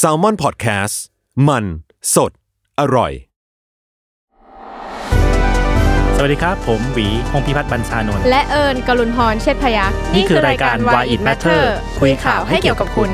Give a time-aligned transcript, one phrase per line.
[0.00, 0.94] s a l ม o n PODCAST
[1.48, 1.64] มัน
[2.14, 2.32] สด
[2.80, 3.12] อร่อย
[6.16, 11.62] สวัสดีครับ ผมหวีพงพิพัฒน์บัญชานนท์และเอิญกลุนพรเชษฐพยักษ์นี่คือรายการ Why It Matter
[12.00, 13.10] คุยข่าวให้เกี่ยวกับคุณ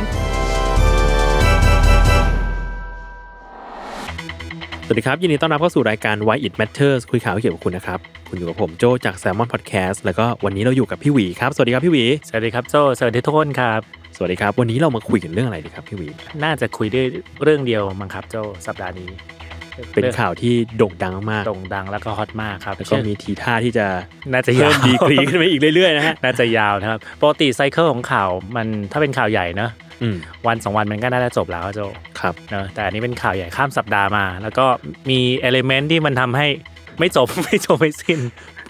[4.85, 13.80] สวัสดีครับ ยินดีต้อนรับเข้าสู่รายการ Why It Matters คุยข่าวให้เกี่ยวกับคุณนะครับ คุณอยู่กับผมโจจาก Salmon Podcast แล้วก็วันนี้เราอยู่กับพี่หวีครับ สวัสดีครับพี่หวี สวัสดีครับโจสวัสดีทุกคนครับ
[14.21, 16.09] สวัสดีครับ วันนี้เรามาคุยกันเรื่องอะไรดีครับพี่หวี
[16.45, 17.07] น่าจะคุยด้วย
[17.43, 18.36] เรื่องเดียวมั้งครับโจ
[18.67, 19.08] สัปดาห์นี้
[19.94, 23.86] เป็นข่าวที่โด่งดังมากโด่งดังแล้วก็ hot มากครับแล้วก็มีทีท่าที่จะ
[24.32, 29.71] น่าจะเพิ่ยาวมดีกรีขึ้นไปอีกเรื่อยๆนะฮะน่าจะยาวนะครับปกติ cycle ของข่าวมันถ้าเป็นข่าวใหญ่เนอะ
[30.03, 31.80] อืมวันสองวันมันก็น่าจะจบแล้วโจ
[32.20, 34.66] ครับเนอะแต่อันนี้เป็นข่าวใหญ่ข้ามสัปดาห์มา แล้วก็
[35.11, 36.47] มี element ที่มันทำให้
[36.98, 38.20] ไม่จบไม่จบไม่สิ้น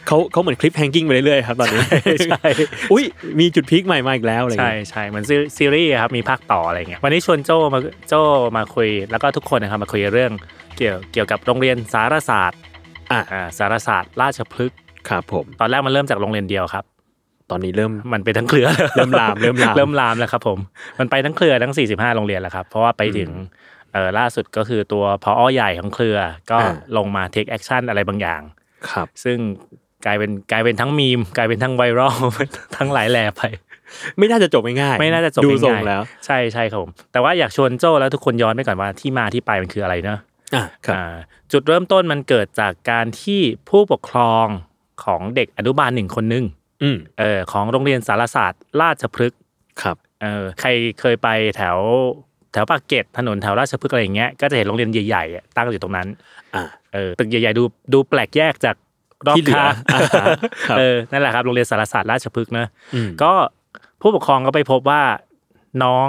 [0.09, 1.80] เขาเขาเหมือน cliffhanging ไปเรื่อยๆครับตอนนี้
[2.27, 2.49] ใช่
[2.93, 3.05] อุ้ย
[3.41, 8.15] มีจุด peak ใหม่มาอีกแล้วอะไรอย่างใช่เงี้ยใช่เหมือนซีซีรีส์ครับมีภาคต่ออะไรเงี้ยวันนี้ชวนโจมาโจ
[8.57, 10.33] มาคุยแล้วก็ทุกคนนะครับมาคุยเรื่อง
[10.77, 12.60] เกี่ยวเกี่ยวกับโรงเรียนสารสาสน์
[13.13, 16.85] อะอ่าสารสาสน์ราชพฤกษ์ครับผมตอนแรกมันเริ่มจากโรงเรียนเดียวครับ
[17.51, 20.59] ตอนนี้เริ่มมันไปทั้งเครือเริ่มลามเริ่มลามเริ่มลามแล้วครับผม
[20.99, 23.30] มันไปทั้งเครือทั้ง 45 โรงเรียนแล้วครับเพราะว่าไปถึง
[23.93, 26.19] เอ่อล่าสุดก็คือตัวผอ.ใหญ่ของเครือ
[26.51, 28.43] ก็อ่าลงมา take action อะไรบางอย่าง
[28.91, 29.38] ครับ ซึ่ง
[30.07, 32.16] กลายเป็นกลายเป็นทั้งมีมกลายเป็นทั้งไวรัล
[32.77, 33.43] ทั้งหลายแหล่ไป
[34.18, 40.19] ไม่น่าจะจบง่ายๆไม่น่าจะจบดูทรงง่ายๆแล้ว ใช่ใช่ครับผมแต่ว่าอยากชวนโจ้แล้วทุกคนย้อนไปก่อนว่าที่มาที่ไปมันคืออะไรเนอะ
[40.54, 41.15] อะครับอ่า
[41.52, 44.46] จุดเริ่มต้นมันเกิดจากการที่ผู้ปกครอง
[45.04, 46.45] ของเด็กอนุบาลหนึ่งคนหนึ่ง
[46.82, 49.41] อืมเออของโรงเรียนสารศาสตร์ ราชพฤกษ์
[49.82, 50.69] ครับเออใคร
[51.01, 51.79] เคยไปแถว
[52.52, 56.09] แถวปากเกร็ดถนนแถวราชพฤกษ์อะไรอย่างเงี้ยก็จะเห็นโรงเรียนใหญ่ๆอะตั้งอยู่ตรงนั้น
[56.54, 58.76] อ่าเออตึกใหญ่ๆดูดูแปลกแยกจาก
[59.27, 60.24] รอบที่เหลือข้างอ่าฮะ
[60.69, 63.33] ครับเออนั่นแหละครับโรงเรียนสารศาสตร์ราชพฤกษ์นะอืมก็
[64.00, 65.03] ผู้ปกครองก็ไปพบว่า
[65.84, 66.09] น้อง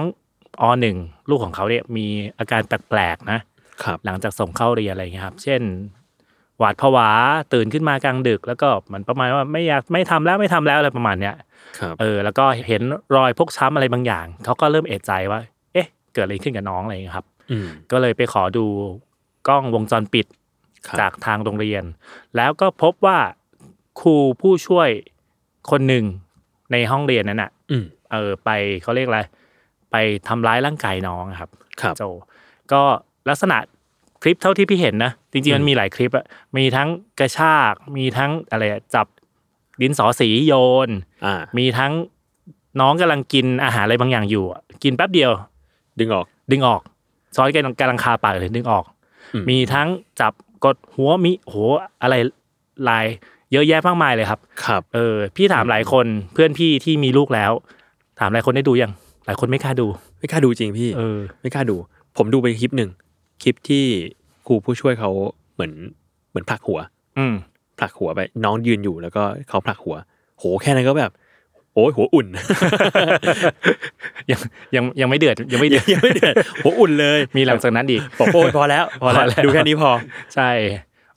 [0.62, 0.98] อหนึ่ง
[1.30, 2.08] ลูกของเขาเนี่ยมี
[2.40, 3.40] อาการแปลกๆนะ
[3.84, 5.62] ครับ หลังจากส่งเข้าเรียนอะไรอย่างเงี้ยครับ เช่น
[6.60, 7.10] หวาดผวา
[7.54, 11.36] ตื่นขึ้นมากลางดึก แล้วก็เหมันประมาณว่าไม่อยากไม่ทำแล้วไม่ทำแล้วอะไรประมาณเนี้ย
[11.80, 12.82] ครับเออ แล้วก็เห็น
[13.16, 15.40] รอยพกช้ำอะไรบางอย่างเขาก็เริ่มเอะใจว่า
[15.74, 18.66] เอ๊ะ เกิดอะไรขึ้นกับน้องอะไรอย่างเงี้ยครับอืมก็เลยไปขอดู
[19.48, 20.39] กล้องวงจรปิดครับ
[21.00, 21.84] จากทางโรงเรียน
[22.36, 23.20] แล้วก็พบว่า
[24.02, 24.90] ครูผู้ช่วย
[25.72, 26.06] คนหนึ่ง
[26.72, 28.50] ในห้องเรียนนั้นน่ะอืมเออไป
[28.84, 29.22] เขาเรียกอะไร
[29.92, 29.96] ไป
[30.28, 31.50] ทำร้ายร่างกายน้องอะครับ
[31.82, 32.04] ครับโจ
[32.72, 32.82] ก็
[33.30, 33.58] ลักษณะ
[34.22, 36.26] คลิปเท่าที่พี่เห็นนะจริงๆมันอืมมีหลายคลิปอะ
[36.58, 36.90] มีทั้ง
[37.20, 39.08] กระชากมีทั้งอะไรอะจับ
[39.82, 40.54] ดินสอสีโย
[40.88, 40.90] น
[41.26, 41.92] อ่ามีทั้ง
[42.82, 45.32] น้องกำลังกินอาหารอะไรบางอย่างอยู่อะกินแป๊บเดียว
[46.00, 46.82] ดึงออก ดึงออก
[47.36, 48.86] ซ้อนกันกำลังคาปากเลยดึงออก
[49.34, 49.88] อืมมีทั้ง
[50.20, 50.34] จับ
[50.66, 51.56] กดหัวมีโห
[52.02, 52.16] อะไร
[52.90, 53.06] ลาย
[53.52, 57.52] เยอะแยะมากมายเลยครับครับเออพี่ถามหลายคนเพื่อนพี่ที่มีลูกแล้ว
[58.20, 58.92] ถามหลายคนได้ดูยัง
[59.26, 59.88] หลายคนไม่กล้าดู
[60.20, 61.76] ไม่กล้าดูจริงพี่เออไม่กล้าดู
[62.18, 62.90] ผมดูไปคลิปหนึ่ง
[63.44, 63.84] คลิปที่
[64.48, 65.12] ครูผู้ช่วยเขา
[65.54, 65.74] เหมือน
[66.30, 66.80] เหมือนผลักหัว
[67.18, 67.34] อืม
[67.80, 69.96] ผลักหัวไปน้องยืนอยู่แล้วก็เขาผลักหัว
[70.40, 72.28] โหแค่นั้นก็แบบโอ้ยหัวอุ่น
[74.32, 74.40] ยัง
[74.76, 79.92] ยังยังไม่เดือดยังไม่เดือดยังไม่เดือดหัวอุ่นเลย มีหลังจากนั้นอีกบอกโอ้ยพอแล้ว พอแล้วพอแล้วดูแค่นี้พอ
[80.36, 80.50] ใช่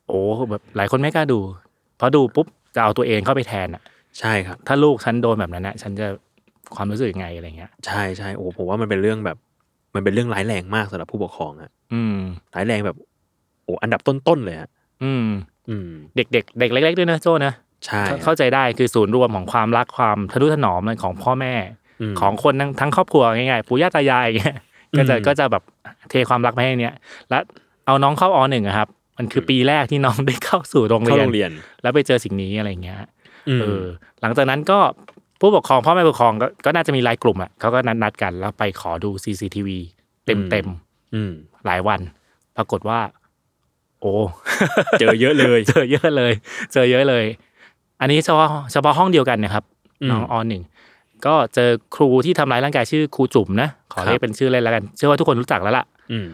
[0.08, 0.18] โอ้
[0.50, 1.38] แบบหลายคนไม่กล้าดู
[1.96, 3.82] เพราะดูปุ๊บจะเอาตัวเองเข้าไปแทนอะ
[4.18, 6.06] ใช่ครับ ถ้าลูกฉันโดนแบบนั้นนะฉันจะ
[6.74, 9.36] ความรู้สึกยังไงอะไรเงี้ย ใช่ใช่โอ้ผมว่ามันเป็นเรื่องแบบ
[9.94, 12.16] มันเป็นเรื่องร้ายแรงมากสำหรับผู้ปกครองอะอืม
[12.54, 12.96] ร้ายแรงแบบ
[13.64, 14.68] โอ้อันดับต้นๆเลยอะ
[15.02, 15.26] อืม
[15.68, 17.52] อืม เด็กเด็กเด็กเล็กๆด้วยนะโจ้นะ
[17.86, 21.54] ใช่เข้าเข้าใจได้คือศูนย์รวมของความรักความทะนุถนอมของพ่อแม่
[22.12, 24.56] มของคนทั้งทั้งครอบครัวง่ายๆปู่ย่าตายายอย่างเงี้ย
[24.96, 25.62] ก็จะอืมก็จะแบบ
[26.10, 26.94] เทความรักมาให้เนี้ย
[27.30, 27.42] แล้ว
[27.86, 28.88] เอาน้องเข้าอหนึ่งอะครับ
[29.18, 31.50] มันคือปีแรกที่น้องได้เข้าสู่โรงเข้าเรียโรนงเรียน
[31.82, 32.98] แล้วไปเจอสิ่งนี้อะไรเงี้ย
[33.48, 33.84] อืมเออ
[34.20, 34.78] หลังจากนั้นก็
[35.40, 39.68] ผู้ปกครองพ่อแม่ผู้ปกครองก็ก็น่าจะมีไลน์กลุ่มอะเขาก็นัดนัดกันแล้วไปขอดู CCTV
[40.26, 40.66] เต็มเต็ม
[41.14, 42.00] อืมๆหลายวัน
[42.56, 43.00] ปรากฏว่า
[44.00, 44.12] โอ้
[45.00, 46.32] เจอเยอะเลย เจอเยอะเลย
[46.72, 47.24] เจอเยอะเลย
[48.02, 49.64] อันนี้เฉพาะเฉพาะห้องเดียวกันนะครับ
[50.02, 50.62] อืมน้องอหนึ่ง
[51.26, 56.26] ก็เจอครูที่ทำร้ายร่างกายชื่อครูจุ๋มนะขอครับเรียกเป็นชื่อเล่นแล้วกันเชื่อว่าทุกคนรู้จักแล้วล่ะอืม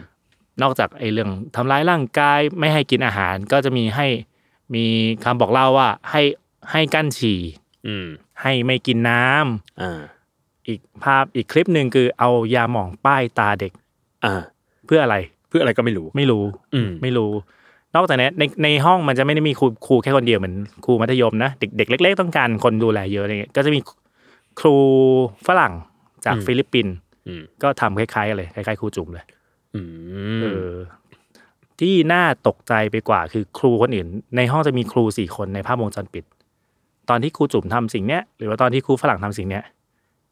[0.61, 4.07] นอกจากไอ้เรื่องทำร้ายร่างกายไม่ให้กินอาหาร ก็จะมีให้
[4.75, 4.85] มี
[5.23, 6.21] คำบอกเล่าว่าให้
[6.71, 7.39] ให้กั้นฉี่
[7.87, 8.07] อืม
[8.41, 9.99] ให้ไม่กินน้ำอ่า
[10.67, 13.71] อีกภาพอีกคลิปหนึ่งคือเอายาหมองป้ายตาเด็ก
[14.25, 14.33] อ่า
[14.85, 15.15] เพื่ออะไร
[15.49, 16.43] เพื่ออะไรก็ไม่รู้ ไม่รู้
[16.73, 17.31] อืมไม่รู้
[17.95, 20.55] นอกจากนี้นในในห้องมันจะไม่ได้มีครูครูแค่คนเดียวเหมือน
[20.85, 23.79] ครูมัธยมนะเด็กเด็กเล็ก ๆ ต้องการคนดูแลเยอะอะไรเงี้ยก็จะมี
[24.59, 24.75] ครู
[25.47, 25.73] ฝรั่ง
[26.25, 26.93] จากอืมฟิลิปปินส์
[27.27, 29.25] อืมก็ทำคล้ายๆกันเลยคล้ายๆครูจุ๋มเลย
[29.75, 29.81] อื
[30.41, 30.73] เอมอ
[31.79, 36.23] ที่น่าตกใจไปกว่าคือครูคนอื่น ในห้องจะมีครูสี่คนในภาพวงจรปิด
[37.09, 39.63] ตอนที่ครูจุ๋มทำสิ่งเนี้ย หรือว่าตอนที่ครูฝรั่งทำสิ่งเนี้ย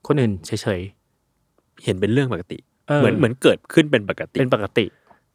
[0.07, 0.81] คนอื่นเฉย
[1.83, 2.57] เห็นเป็นเรื่องปกติ
[2.87, 4.85] เออเหมือนเหมือนเกิดขึ้นเป็นปกติเป็นปกติ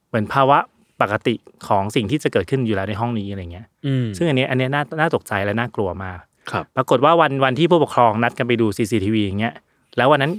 [0.09, 0.59] เหมือนภาวะ
[1.01, 1.35] ปกติ
[1.69, 6.19] ของสิ่งที่จะเกิดขึ้นอยู่แล้วในห้องนี้อะไรเงี้ยอืมซึ่งอันเนี้ยอันเนี้ยน่าน่าตกใจและน่ากลัวมาก
[6.51, 9.55] ครับปรากฏว่าวันวันที่ผู้ปกครองนัดกันไปดู CCTV อย่างเงี้ย
[9.97, 10.33] แล้ววันนั้น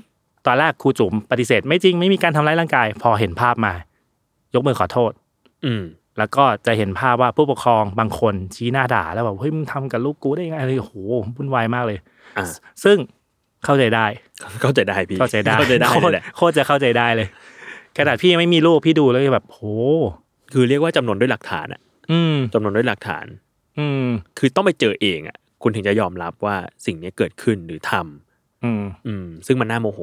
[0.48, 3.74] ตอนแรกครูจุ๋มปฏิเสธ ไม่จริงไม่มีการทำร้ายร่างกาย พอเห็นภาพมา
[4.56, 5.12] ยกมือขอโทษ
[5.66, 5.84] อืม
[6.18, 10.94] แล้วก็จะเห็นภาพว่าผู้ปกครองบางคนชี้หน้าด่า แล้วแบบเฮ้ยมึงทำกับลูกกูได้ยังไงเลยโอ้โห
[11.36, 11.98] วุ่นวายมากเลย
[12.38, 12.46] อ่า
[12.84, 12.98] ซึ่ง
[13.66, 14.06] เข้าใจได้
[14.62, 17.28] เข้าใจได้พี่เข้าใจได้เข้าใจได้โคเลตยรแหละโคตรจะเข้าใจได้เลย
[17.98, 19.60] ขนาดพี่ยังไม่มีลูกพี่ดูแล้วแบบโห
[20.54, 23.26] คือเรียกว่าจำนวนด้วยหลักฐานอะอืมจำนวนด้วยหลักฐาน
[23.80, 24.08] อืม
[24.38, 26.56] คือต้องไปเจอเองอะคุณถึงจะยอมรับว่า
[26.86, 30.00] สิ่งนี้เกิดขึ้นหรือทำอืม อืม ซึ่งมันน่าโมโห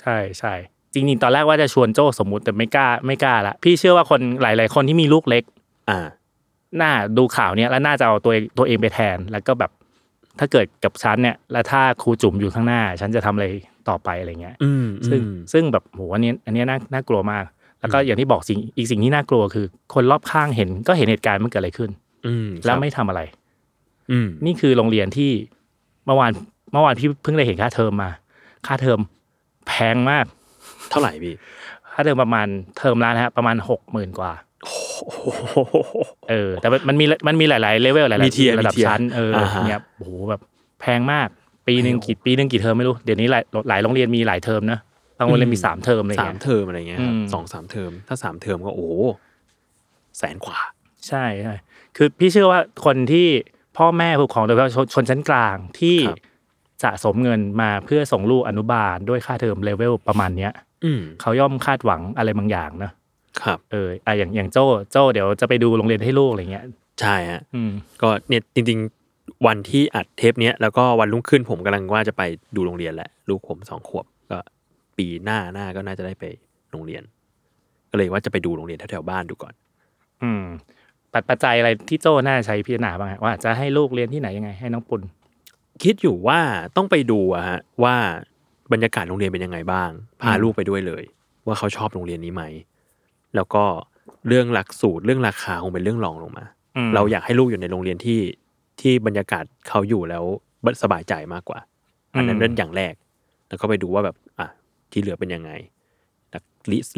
[0.00, 0.54] ใช่ใช่
[0.92, 5.44] จริงๆตอนแรกว่าจะชวนโจ้สมมุติแต่ไม่กล้าไม่กล้าละพี่เชื่อว่าคนหลาย ๆ คนที่มีลูกเล็ก
[5.90, 5.98] อ่า
[6.80, 9.70] น่าดูข่าวเนี้ยแล้วน่าจะเอาตัวเองตัวเองไปแทน แล้วก็แบบ
[10.38, 13.46] ถ้าเกิดกับฉันเนี่ย แล้วถ้าครูจุ๋มอยู่ข้างหน้า ฉันจะทำอะไร
[13.88, 17.44] ต่อไปอะไรเงี้ย อืมซึ่งอืมซึ่งแบบโหอันนี้ อันนี้น่าน่ากลัวมาก
[17.80, 21.90] แล้วก็อย่างที่บอกสิ่งอีกสิ่งที่น่ากลัวคือ คนรอบข้างเห็นก็เห็นเหตุการณ์มันเกิดอะไรขึ้น
[22.26, 23.20] อืมแล้วครับไม่ทำอะไร
[24.10, 25.30] อืมนี่คือโรงเรียนที่
[26.06, 26.30] เมื่อวาน
[26.72, 28.10] เมื่อวานพี่เพิ่งได้เห็นค่าเทอมมา
[28.66, 28.98] ค่าเทอม
[29.66, 30.24] แพงมาก
[30.90, 31.34] เท่าไหร่พี่
[31.92, 32.46] ค่าเทอมประมาณ
[32.78, 34.32] เทอมละนะฮะประมาณหกหมื่นกว่า
[34.62, 34.72] โอ้
[35.12, 35.56] โห
[36.30, 40.40] เออ แต่มันมันมีมันมีหลาย ๆ เลเวลหลายมี tier ๆระดับมี tier ชั้นเอออ่าฮะเนี่ยโอ้โหแบบ
[40.80, 41.28] แพงมาก
[41.68, 44.78] ปีหนึ่งกี่ปีหนึ่งกี่เทอมไม่รู้เดี๋ยวนี้หลายหลายโรงเรียนมีหลายเทอมนะ
[45.18, 48.94] บางโรงเรียนมีสามเทอมอะไรสามเงี้ย เทอมอะไรเงี้ยครับอืม สองสามเทอม ถ้าสามเทอมก็โอ้โห
[50.18, 50.58] แสนกว่า
[51.08, 51.54] ใช่ใช่
[51.96, 53.28] คือพี่เชื่อว่าคนที่
[53.76, 56.18] พ่อแม่ผู้ปกครองโดยเฉพาะชนชนชั้นกลางที่ครับ
[56.84, 60.52] สะสมเงินมาเพื่อส่งลูกอนุบาลด้วยค่าเทอมเลเวลประมาณเนี้ย
[60.84, 62.90] อืมเขาย่อมคาดหวังอะไรบางอย่างนะ
[63.42, 66.64] ครับ เอออะอย่างอย่างโจ้โจ้เดี๋ยวจะไปดูโรงเรียนให้ลูกอะไรเงี้ย
[67.00, 67.70] ใช่ฮะ อืม
[68.02, 72.22] ก็เนี่ยจริงๆ วันที่อัดเทปเนี้ยแล้วก็วันรุ่งขึ้นผมกำลังว่าจะไป
[72.56, 74.17] ดูโรงเรียนแหละลูกผมสองขวบก็
[74.98, 76.24] ปีหน้าหน้าก็น่าจะได้ไป
[76.70, 77.02] โรงเรียน
[77.90, 79.54] ก็เลยว่าจะไปดูโรงเรียนแถวๆบ้านดูก่อน
[80.22, 80.44] อืม
[81.12, 85.02] ปัจปัจจัยอะไรที่โจ้น่าใช้พิจารณาบ้างฮะว่าจะให้ลูกเรียนที่ไหนยังไง ให้น้องปุณ
[85.82, 86.40] คิดอยู่ว่า
[86.76, 87.96] ต้องไปดูอะฮะว่า
[88.72, 89.90] บรรยากาศโรงเรียนเป็นยังไงบ้าง
[90.20, 91.04] พาอืมลูกไปด้วยเลย
[91.46, 92.44] ว่าเขาชอบโรงเรียนนี้ไหม
[93.34, 93.64] แล้วก็
[94.28, 96.44] เรื่องหลักสูตรเรื่องราคาคงเป็นเรื่องรองลงมา
[96.86, 98.20] มเราอยากให้ลูกอยู่ในโรงเรียนที่
[98.80, 100.24] ที่บรรยากาศเขาอยู่แล้ว
[100.82, 101.58] สบายใจมากกว่า
[102.16, 102.94] อันนั้นอืมเรื่องอย่างแรก
[103.48, 104.48] แล้วก็ไปดูว่าแบบอะ
[104.92, 105.52] ที่เหลือเป็นยังไง
[106.32, 106.42] นัก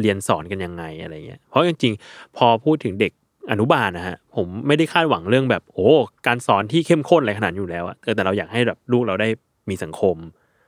[0.01, 3.11] เรียนสอนกันยังไงอะไรเงี้ยเพราะจริงๆพอพูดถึงเด็ก
[3.51, 5.89] อนุบาลนะฮะผมไม่ได้คาดหวังเรื่องแบบโอ้
[6.27, 9.29] การสอนที่เข้มข้นอะไรขนาดนั้นอยู่แล้วอะเออแต่เราอยากให้แบบลูกเราได้
[9.69, 10.15] มีสังคม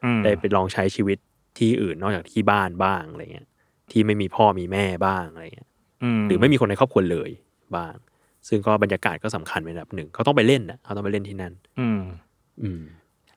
[0.06, 1.18] อืมได้ไปลองใช้ชีวิต
[1.58, 3.48] ที่อื่นนอกจากที่บ้านบ้างอะไรเงี้ย
[3.92, 5.70] ที่ไม่มีพ่อมีแม่บ้างอะไรเงี้ย
[6.28, 7.32] หรือไม่มีคนในครอบครัวเลย
[7.76, 7.96] บ้าง
[8.48, 12.02] ซึ่งก็บรรยากาศก็สำคัญเป็นอันดับหนึ่งเขาต้องไปเล่นนะเขาต้องไปเล่นที่นั่น อืม
[12.62, 12.82] อืม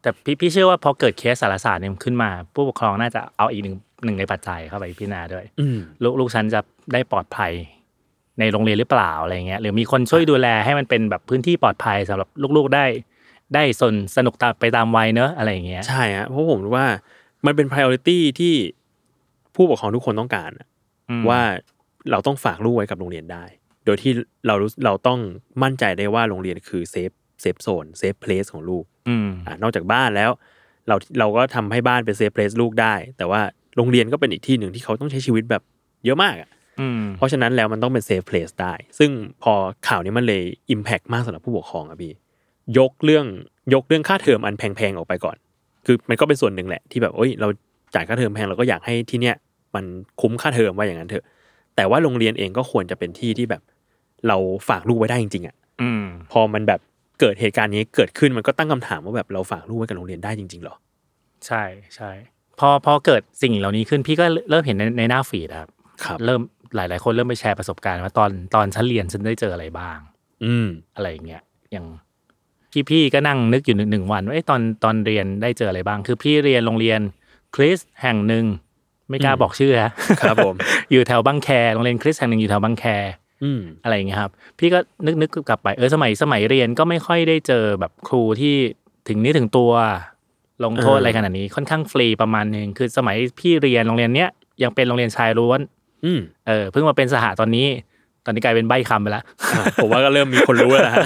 [0.07, 6.61] แต่พี่พี่เชื่อว่าพอเกิดเคสสารศาสตร์เนี่ยขึ้นมา ผู้ปกครองน่าจะเอาอีกหนึ่งหนึ่งในปัจจัยเข้าไปพิจารณาด้วยอืมลูกลูกฉันจะ
[6.93, 7.53] ได้ปลอดภัย
[8.39, 12.85] ในโรงเรียนหรือเปล่าอะไรเงี้ยหรือมีคนช่วยดูแลให้มันเป็นแบบพื้นที่ปลอดภัยสำหรับลูกๆได้
[13.55, 16.87] ได้สนสนุกตามไปตามวัยเนอะอะไรอย่างเงี้ยใช่ฮะเพราะผมรู้ว่า
[17.47, 18.55] มันเป็น priority ที่
[19.55, 20.67] ผู้ปกครองทุกคนต้องการอะ
[21.11, 21.41] อืมว่า
[22.11, 23.45] เราต้องฝากลูกไว้กับโรงเรียนได้
[23.85, 24.13] โดยที่
[24.47, 25.19] เรารู้เราต้อง
[25.63, 30.31] มั่นใจได้ว่าโรงเรียนคือ safe safe zone safe place ของลูกอืมอ่านอกจากบ้านแล้ว
[30.89, 33.41] เราเราก็ทำให้บ้านเป็น safe place ลูกได้ แต่ว่า
[33.77, 35.63] โรงเรียนก็เป็นอีกที่หนึ่งที่เขาต้องใช้ชีวิตแบบ
[36.05, 36.51] เยอะมากอะ
[36.81, 39.11] อืมเพราะฉะนั้นแล้วมันต้องเป็น safe place ได้ ซึ่ง
[39.43, 39.53] พอ
[39.89, 42.13] ข่าวนี้มันเลย impact มากสำหรับผู้ปกครองอะพี่
[42.79, 43.27] ยกเรื่อง
[43.75, 45.37] ยกเรื่องค่าเทอมอันแพงๆออกไปก่อน
[45.87, 47.49] คือมันก็เป็นส่วนหนึ่งแหละที่แบบเอ้ยเรา
[47.95, 49.37] จ่ายค่าเทอมแพงเราก็อยากให้ที่เนี้ย
[49.75, 49.85] มัน
[50.21, 51.25] คุ้มค่าเทอมว่าอย่างนั้นเถอะ
[51.77, 53.63] แต่ว่าโรงเรียนเองก็ควรจะเป็นที่ที่แบบ
[54.29, 54.37] เรา
[54.69, 56.03] ฝากลูกไว้ได้จริงๆอะอืม
[56.33, 56.81] พอมันแบบ
[57.21, 60.77] เกิดเหตุการณ์นี้เกิดขึ้นมันก็ตั้งคำถามว่าแบบเราฝากลูกไว้กับโรงเรียนได้จริงๆหรอ
[61.47, 61.63] ใช่
[61.97, 62.11] ใช่
[62.61, 65.71] พอพอเกิดสิ่งเหล่านี้ขึ้นพี่ก็เริ่มเห็นในในหน้าฟีดครับ
[66.05, 66.41] ครับเริ่ม
[66.77, 69.99] หลาย ๆ คนเริ่มไปแชร์ประสบการณ์ว่าตอนตอนฉันเรียนฉันได้เจออะไรบ้าง
[70.45, 71.43] อืมอะไรอย่างเงี้ย
[71.73, 71.87] อย่าง
[72.73, 77.01] พี่พี่ก็นั่งนึกอยู่หนึ่งหนึ่งวันว่าเอ้ยตอนตอนเรียนได้เจออะไรบ้าง คือพี่เรียนโรงเรียน
[77.55, 78.45] คริสต์แห่งหนึ่ง
[79.09, 80.55] ไม่กล้าอืมบอกชื่อฮะครับผม
[80.91, 82.85] อยู่แถวบางแคโรงเรียนคริสต์แห่งหนึ่งอยู่แถวบางแค
[83.45, 88.55] อืมอะไรอย่างเงี้ยครับ พี่ก็นึกนึกกลับไปเออสมัยสมัยเรียนก็ไม่ค่อยได้เจอแบบครูที่
[89.09, 89.73] ถึงนี้ถึงตัว
[90.65, 94.31] ลงโทษเออออะไรขนาดนี้ค่อนข้างฟรีประมาณหนึ่งคือสมัยพี่เรียนโรงเรียนเนี้ย
[94.63, 95.61] ยังเป็นโรงเรียนชายล้วน
[96.05, 97.67] อืมเออเพิ่งมาเป็นสหตอนนี้
[98.25, 99.25] ตอนนี้กลายเป็นใบคำไปแล้ว
[99.55, 100.99] อะผมว่าก็เริ่มมีคนรู้แล้วนะฮะ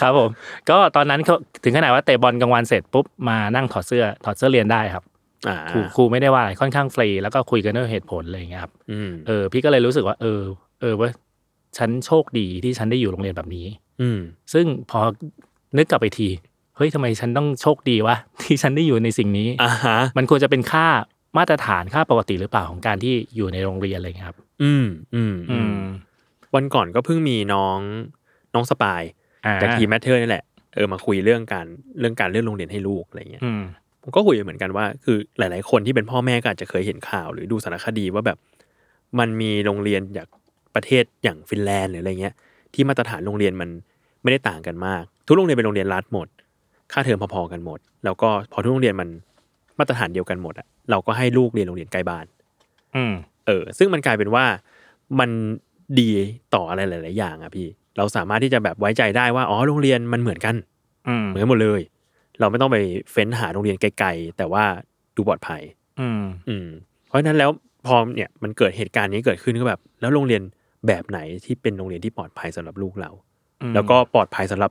[0.00, 0.28] ครับผม
[0.70, 5.04] ก็ตอนนั้นเขาถึงขนาดว่าเตะบอลกลางวันเสร็จปุ๊บมานั่งถอดเสื้อถอดเสื้อเรียนได้ครับ
[5.48, 10.40] อ่าครูครูไม่ได้ว่าอะไรค่อนข้างฟรีแล้วก็คุยกันด้วยเหตุผลอะไรอย่างเงี้ยครับอืมเออพี่ก็เลยรู้สึกว่า เออ
[10.80, 11.08] เออเว่า
[11.78, 13.66] ฉันโชคดีที่ฉันได้อยู่โรงเรียนแบบนี้
[14.00, 14.20] อืม
[14.52, 15.00] ซึ่งพอ
[15.76, 16.28] นึกกลับไปที
[16.76, 20.86] เฮ้ยทำไมฉันต้องโชคดีวะที่ฉันได้อยู่ในสิ่งนี้อ่าฮะมันควรจะเป็นค่า
[21.38, 25.84] มาตรฐานค่าปกติหรือเปล่าของการที่อยู่ในโรงเรียนอะไรเงี้ยครับ อืมอืมอือืมม
[26.54, 27.78] วันก่อนก็เพิ่งมีน้อง
[28.54, 29.02] น้องสปาย
[29.46, 31.66] อ่าจากทีม Matter นี่แหละเออมาคุยเรื่องการ
[31.98, 33.62] เรื่องการเลือกโรงเรียนให้ลูกอะไรเงี้ยอืม
[34.02, 38.38] ผมก็คุยเหมือนกันว่า คือหลาย ๆ คนที่เป็นพ่อแม่ก็อาจจะเคยเห็นข่าว หรือดูสารคดีว่าแบบ
[39.18, 40.28] มันมีโรงเรียนจาก
[40.74, 42.34] ประเทศอย่างฟินแลนด์หรืออะไรเงี้ย
[42.74, 43.68] ที่มาตรฐานโรงเรียนมัน
[44.22, 46.28] ไม่ได้ต่างกันมาก ทุกโรงเรียนเป็นโรงเรียนรัฐหมด
[46.92, 49.08] ค่าเทอมพอๆกันหมด แล้วก็พอทุกโรงเรียนมัน
[49.78, 52.24] มาตรฐานเดียวกันหมดอะเราก็ให้ลูกเรียนโรงเรียนใกล้บ้าน
[52.96, 53.12] อืม
[53.46, 54.44] เออ ซึ่งมันกลายเป็นว่า
[55.20, 55.30] มัน
[56.00, 56.08] ดี
[56.54, 60.54] ต่ออะไรหลาย ๆ อย่างอะพี่ เราสามารถที่จะแบบไว้ใจได้ว่าอ๋อโรงเรียนมันเหมือนกัน
[61.08, 61.80] อืมเหมือนกันหมดเลย
[62.40, 62.78] เราไม่ต้องไป
[63.12, 64.64] เฟ้นหาโรงเรียนไกล ๆ แต่ว่า
[65.16, 65.62] ดูปลอดภัย
[66.00, 66.66] อืมอืม
[67.08, 67.50] เพราะฉะนั้นแล้ว
[67.86, 70.42] พอเนี่ยมันเกิดเหตุการณ์นี้เกิดขึ้นก็แบบ แล้วโรงเรียน
[70.86, 73.10] แบบไหนที่เป็นโรงเรียนที่ปลอดภัยสำหรับลูกเรา
[73.62, 74.70] อืมแล้วก็ปลอดภัยสำหรับ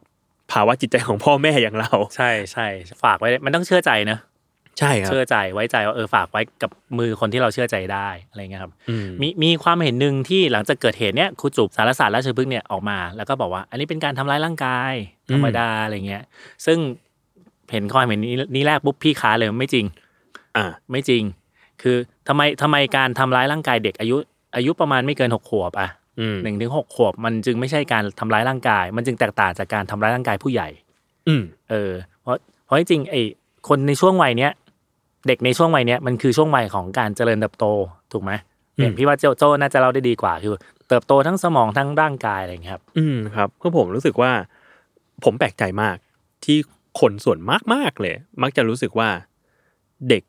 [0.52, 2.68] ภาวะจิตใจของพ่อแม่อย่างเรา ใช่ใช่
[3.04, 4.20] ฝากไว้มันต้องเชื่อใจนะ
[4.80, 14.94] ใช่ครับเชื่อใจไว้ใจว่าเออฝากไว้กับมือคนที่เราเชื่อใจได้อะไรเงี้ยครับอืมมีมีความเห็นหนึ่งที่หลังจากเกิดเหตุเนี้ยครูจุบสารศาสตร์ราชพฤกษ์เนี่ยออกมา แล้วก็บอกว่า อันนี้เป็นการทำร้ายร่างกาย
[15.34, 16.24] ธรรมดาอะไรเงี้ย
[16.66, 16.78] ซึ่ง
[17.72, 19.86] เห็นความเห็นนี้นี้แรกปุ๊บพี่ค้าเลยไม่จริง
[20.58, 21.24] อ่า ไม่จริง
[21.82, 24.16] คือทำไมทำไมการทำร้ายร่างกายเด็กอายุ
[24.56, 26.01] อายุประมาณไม่เกินหกขวบอะอืม
[26.44, 30.68] หนึ่งถึงหกขวบมันจึงไม่ใช่การทำร้ายร่างกาย มันจึงแตกต่างจากการทำร้ายร่างกายผู้ใหญ่
[31.28, 31.92] อืมเออ
[32.22, 33.22] เพราะเพราะจริงๆไอ้
[33.68, 34.52] คนในช่วงวัยเนี้ย
[35.28, 37.66] เด็กในช่วงวัยเนี้ยมันคือช่วงวัยของการเจริญเติบโต
[38.12, 38.32] ถูกไหม
[38.76, 40.56] เนี่ยพี่ว่าโจโจน่าจะเล่าได้ดีกว่าคือ
[40.88, 44.32] เติบโตทั้งสมองทั้งร่างกายอะไรอย่างเงี้ยครับ อืมครับเพราะผมรู้สึกว่า
[45.24, 45.98] ผมแปลกใจมาก
[46.46, 46.58] ที่
[47.00, 49.10] คนส่วนมากมากๆเลย มักจะรู้สึกว่า
[50.10, 50.24] เด็ก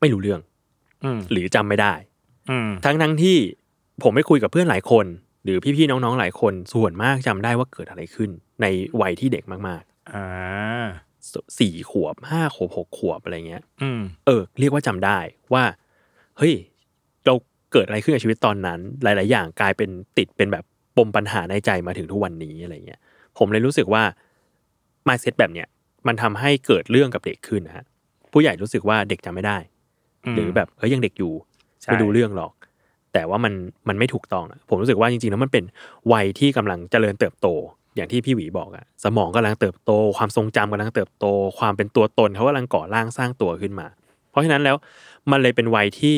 [0.00, 0.40] ไม่รู้เรื่อง
[1.04, 1.92] อืมหรือจำไม่ได้
[2.50, 3.36] อืมทั้งทั้งที่
[4.04, 5.06] ผมไปคุยกับเพื่อนหลายคน
[5.44, 8.30] หรือพี่ๆน้องๆหลายคน ส่วนมากจำได้ว่าเกิดอะไรขึ้น
[8.62, 8.66] ใน
[9.00, 15.18] วัยที่เด็กมากอ่าๆสสี่ขวบห้าขวบหกขวบอะไรเงี้ย อืม เออ เรียกว่าจำได้
[15.52, 15.64] ว่า
[16.38, 16.54] เฮ้ย
[17.26, 17.34] เรา
[17.72, 20.64] เกิดอะไรขึ้นกับชีวิตตอนนั้น หลาย ๆ อย่างกลายเป็นติดเป็นแบบ
[20.96, 23.00] ปมปัญหาในใจมาถึงทุกวันนี้อะไรเงี้ย
[23.38, 24.02] ผมเลยรู้สึกว่า
[25.08, 25.68] mindset แบบเนี้ย
[26.06, 27.84] มันทำให้เกิดเรื่องกับเด็กขึ้นนะฮะ
[28.32, 29.58] ผู้ใหญ่รู้สึกว่าเด็กจำไม่ได้
[30.36, 31.32] หรือแบบเฮ้ยยังเด็กอยู่
[31.82, 32.52] ใช่ไม่ดูเรื่องหรอก
[33.12, 33.52] แต่ว่ามัน
[33.88, 35.64] มันไม่ถูกต้องอะผมรู้สึกว่าจริงๆแล้วมันเป็น
[36.12, 37.48] วัยที่กำลังเจริญเติบโต
[37.96, 41.26] อย่างที่พี่หวีบอกอะสมองกำลังเติบโต ความทรงจำกำลังเติบโต
[41.58, 43.86] ความเป็นตัวตนเขากำลังก่อร่างสร้างตัวขึ้นมา
[44.30, 44.76] เพราะฉะนั้นแล้ว
[45.30, 46.16] มันเลยเป็นวัยที่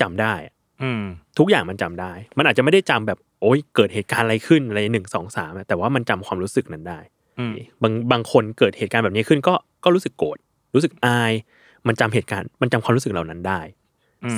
[0.00, 1.02] จำได้อะอืม
[1.38, 6.98] ทุกอย่างมันจำได้ มันอาจจะไม่ได้จำแบบโอ๊ยเกิดเหตุการณ์อะไรขึ้นอะไรหนึ่งสองสามแต่ว่ามันจำความรู้สึกนั้นได้
[7.38, 9.54] อืมบางบางคนเกิดเหตุการณ์แบบนี้ขึ้นก็
[9.84, 10.38] ก็รู้สึกโกรธ
[10.74, 11.32] รู้สึกอาย
[11.86, 13.85] มันจำเหตุการณ์มันจำความรู้สึกเหล่านั้นได้อืม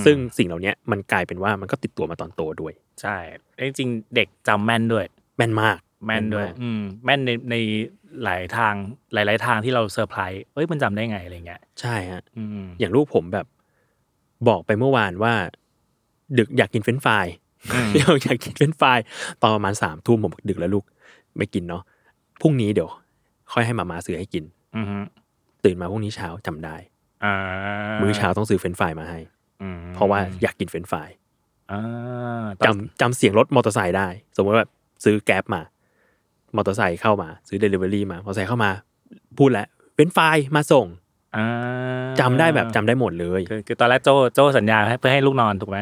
[0.05, 3.17] ซึ่งสิ่งเหล่านี้มันกลายเป็นว่ามันก็ติดตัวมาตอนโตด้วย ใช่
[3.67, 5.05] จริงๆเด็กจำแม่นด้วย
[5.37, 7.55] แม่นมาก แม่นด้วยากอืมแม่นในใน
[8.25, 8.75] หลายทาง
[9.15, 13.47] หลาย ๆ ทางที่เราเซอร์ไพรส์เอ้ยมันจำได้ไงอะไรเงี้ยใช่ฮะอืมอย่างลูกผมแบบ
[14.49, 15.33] บอกไปเมื่อวานว่า
[16.39, 17.27] ดึกอยากกินเฟรนช์ฟราย
[17.75, 17.91] อืม
[18.25, 18.99] อยากกินเฟรนช์ฟราย
[19.43, 20.85] ตอนประมาณสามทุ่มผมบอกดึกแล้วลูก
[21.39, 21.83] ไม่กินเนาะ
[22.41, 22.89] พรุ่งนี้เดี๋ยว
[23.53, 24.45] ค่อยให้มามาซื้อให้กิน
[24.77, 24.99] อืมฮึ
[25.65, 26.77] ตื่นมาพรุ่งนี้เช้าจำได้
[27.25, 27.35] อ่า
[28.03, 29.38] มื้อเช้าต้องซื้อเฟรนช์ฟรายมาให้อืม
[29.95, 31.09] เพราะว่าอยากกินเฟรนช์ฟราย
[31.73, 34.71] อ่าจำจำเสียงรถมอเตอร์ไซค์ได้ สมมติว่าแบบ
[35.05, 35.63] ซื้อ Grab มา
[36.57, 38.71] มอเตอร์ไซค์เข้ามา ซื้อเดลิเวอรี่มามอเตอร์ไซค์เข้ามา
[39.39, 40.87] พูดแล้วเฟรนช์ฟรายมาส่ง
[41.37, 41.47] อ่า
[42.21, 45.79] จำได้แบบจำได้หมดเลยคือคือตอนแรกโจโจสัญญาให้เพื่อให้ลูกนอนถูกไหม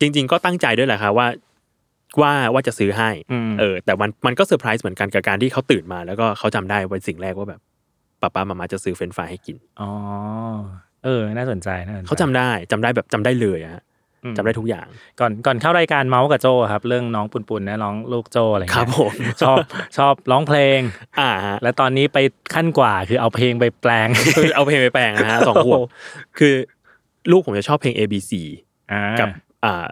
[0.00, 1.26] จริง ๆ ก็ตั้งใจด้วยแหละครับว่า
[2.20, 7.60] ว่าว่าจะซื้อให้อืมเออ แต่มันมันก็เซอร์ไพรส์เหมือนกันกับการที่เขาตื่นมา แล้วก็เขาจำได้เป็นสิ่งแรกว่าแบบ
[8.20, 9.90] ป๊าป๊ามามาจะซื้อเฟรนช์ฟรายให้กินอ๋อ
[11.04, 13.82] เออ น่าสนใจน่าสนใจเขาจำได้จำได้แบบจำได้เลยอะฮะ
[14.24, 14.86] อืมจำได้ทุกอย่าง
[15.20, 19.12] ก่อนก่อนเข้ารายการเมาท์กับโจครับ เรื่องน้องปุนปุนนะน้องลูกโจอะไรเงี้ยครับผม
[19.42, 19.58] ชอบ
[19.98, 20.80] ชอบร้องเพลง
[21.20, 22.18] อ่าฮะและตอนนี้ไป
[22.54, 25.92] ขั้นกว่าคือเอาเพลงไปแปลงคือเอาเพลงไปแปลงนะฮะสองขวบโอ้โห
[26.38, 26.54] คือ
[27.30, 28.32] ลูกผมจะชอบเพลง A B C
[28.92, 29.28] อ่ากับ
[29.64, 29.84] อ่า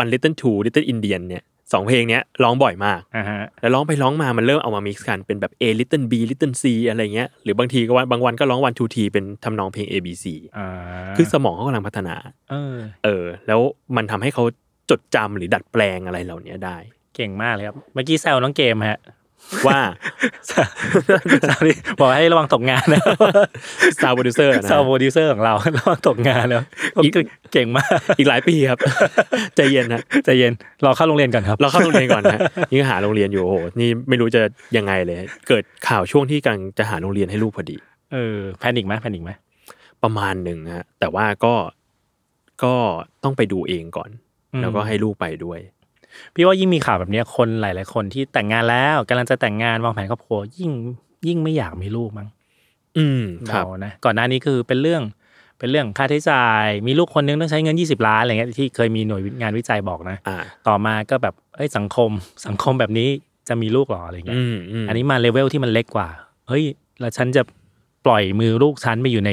[0.00, 1.42] One Little Two Little Indian เนี่ย
[1.72, 10.08] สองเพลงเนี้ยร้องบ่อยมากอ่าฮะแล้วร้องไปร้องมามันเริ่มเอามา mix กันเป็นแบบ A Little B Little C อะไรเงี้ยหรือบางทีก็ว่าบางวันก็ร้อง One Two T เป็นทำนองเพลง A B
[10.22, 10.24] C
[10.56, 10.68] อ่า
[11.16, 12.14] คือสมองเขากำลังพัฒนา
[12.50, 13.60] เออเออแล้ว
[13.96, 14.44] มันทำให้เขา
[14.90, 16.76] จดจำหรือดัดแปลงอะไรเหล่านี้ได้
[17.14, 18.98] เก่งมากเลยครับ เมื่อกี้แซวน้องเกมฮะ
[19.68, 19.80] ว่า
[20.46, 23.02] แซวนี่บอกให้ระวังตกงานนะ
[24.02, 26.62] sound producer นะ sound producer ของเราระวังตกงานแล้ว
[27.04, 27.12] อีก
[27.52, 28.78] เก่งมากอีกหลายปีครับ
[29.56, 30.52] ใจเย็นนะใจเย็น
[30.84, 32.38] รอเข้าโรงเรียนก่อนครับเราเข้าโรงเรียนก่อนนะ
[32.70, 34.42] นี่ก็หาโรงเรียนอยู่โอ้โหนี่ไม่รู้จะ
[34.76, 35.16] ยังไงเลย
[35.48, 37.76] เกิดข่าวช่วงที่กำลังจะหาโรงเรียนให้ลูกพอดี
[38.12, 39.30] เออ panic ไหม panic ไหม
[40.02, 41.54] ประมาณหนึ่งฮะแต่ว่าก็
[42.64, 42.74] ก็
[43.24, 44.10] ต้องไปดูเองก่อน
[44.62, 45.58] แล้วก็ให้ลูกไปด้วย
[46.34, 50.70] พี่ว่ายิ่งมีข่าวแบบเนี้ยคนหลาย ๆ คนที่แต่งงานแล้วกำลังจะแต่งงานวางแผนครอบครัวยิ่ง
[51.28, 52.28] ยิ่งไม่อยากมีลูกมั้ง
[52.98, 55.02] อืมครับเรานะก่อนหน้านี้คือเป็นเรื่อง
[55.58, 60.36] เป็นเป็นเรื่องค่าใช้จ่าย มีลูกคนนึงต้องใช้เงิน 20 ล้านอะไรเงี้ยที่เคยมีหน่วยงานวิจัยบอกนะอ่า
[60.68, 62.10] ต่อมาก็แบบเอ้ยสังคม
[62.46, 63.08] สังคมแบบนี้
[63.48, 66.08] จะมีลูกหรออะไรเงี้ยอืมอืมอันนี้มาเลเวลที่มันเล็กกว่า
[66.48, 66.64] เฮ้ย
[67.00, 67.42] แล้วฉันจะ
[68.06, 69.30] ปล่อยมือลูกฉันไปอยู่ใน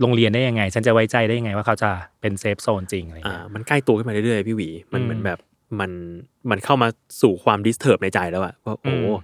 [0.00, 1.90] โรงเรียนได้ยังไง ฉันจะไว้ใจได้ยังไงว่าเขาจะ
[2.20, 5.38] เป็น safe zone จริงอะไรอ่าเงี้ยมันใกล้ตัวขึ้นมาเรื่อยๆพี่หวี มันอืมเหมือนแบบ
[5.80, 5.90] มัน
[6.50, 6.88] มันเข้ามา
[7.22, 9.18] สู่ความดิสเทิร์บในใจแล้วอะว่าอืโอ้ม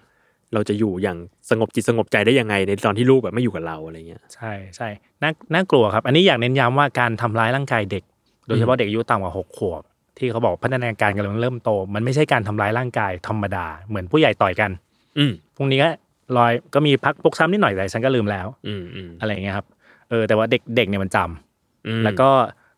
[0.54, 1.18] เราจะอยู่อย่าง
[1.50, 4.88] สงบจิตสงบใจได้ยังไง ในตอนที่ลูกแบบไม่อยู่กับเราอะไรเงี้ยใช่ใช่
[5.22, 8.04] น่าน่ากลัวครับ อันนี้อยากเน้นย้ำว่าการทำร้ายร่างกายเด็ก
[8.46, 9.82] โดยเฉพาะเด็กอายุต่ำกว่าหกขวบ
[10.18, 14.70] ที่เขาบอกพัฒนาการกำลังเริ่มโต มันไม่ใช่การทำร้ายร่างกายธรรมดา เหมือนผู้ใหญ่ต่อยกัน
[15.18, 15.88] อืมพรุ่งนี้ก็
[16.36, 19.66] รอยก็มีพักปกซ้ำนิดหน่อยแต่ฉันก็ลืมแล้ว อืมอืมอะไรอย่างเงี้ยครับ
[20.10, 22.30] เออแต่ว่าเด็กเด็กเนี่ยมันจำอืมแล้วก็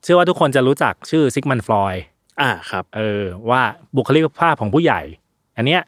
[0.02, 1.94] เชื่อว่าทุกคนจะรู้จักชื่อซิกมันฟลอย
[2.40, 3.62] อ่าครับเออว่า
[3.96, 5.00] บุคลิกภาพของผู้ใหญ่
[5.56, 5.80] อันเนี้ย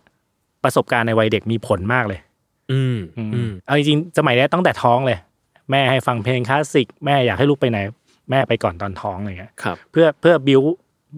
[0.65, 2.21] ประสบการณ์ในวัยเด็กมีผลมากเลย
[2.73, 5.19] อืมอืมอืมเอาจริงๆสมัยเนี้ยตั้งแต่ท้องเลย
[5.71, 7.79] แม่ให้ฟังเพลงคลาสสิกแม่อยากให้ลูกไปไหน
[8.31, 10.63] แม่ไปก่อนตอนท้องอะไรเงี้ยครับเพื่อเพื่อบิว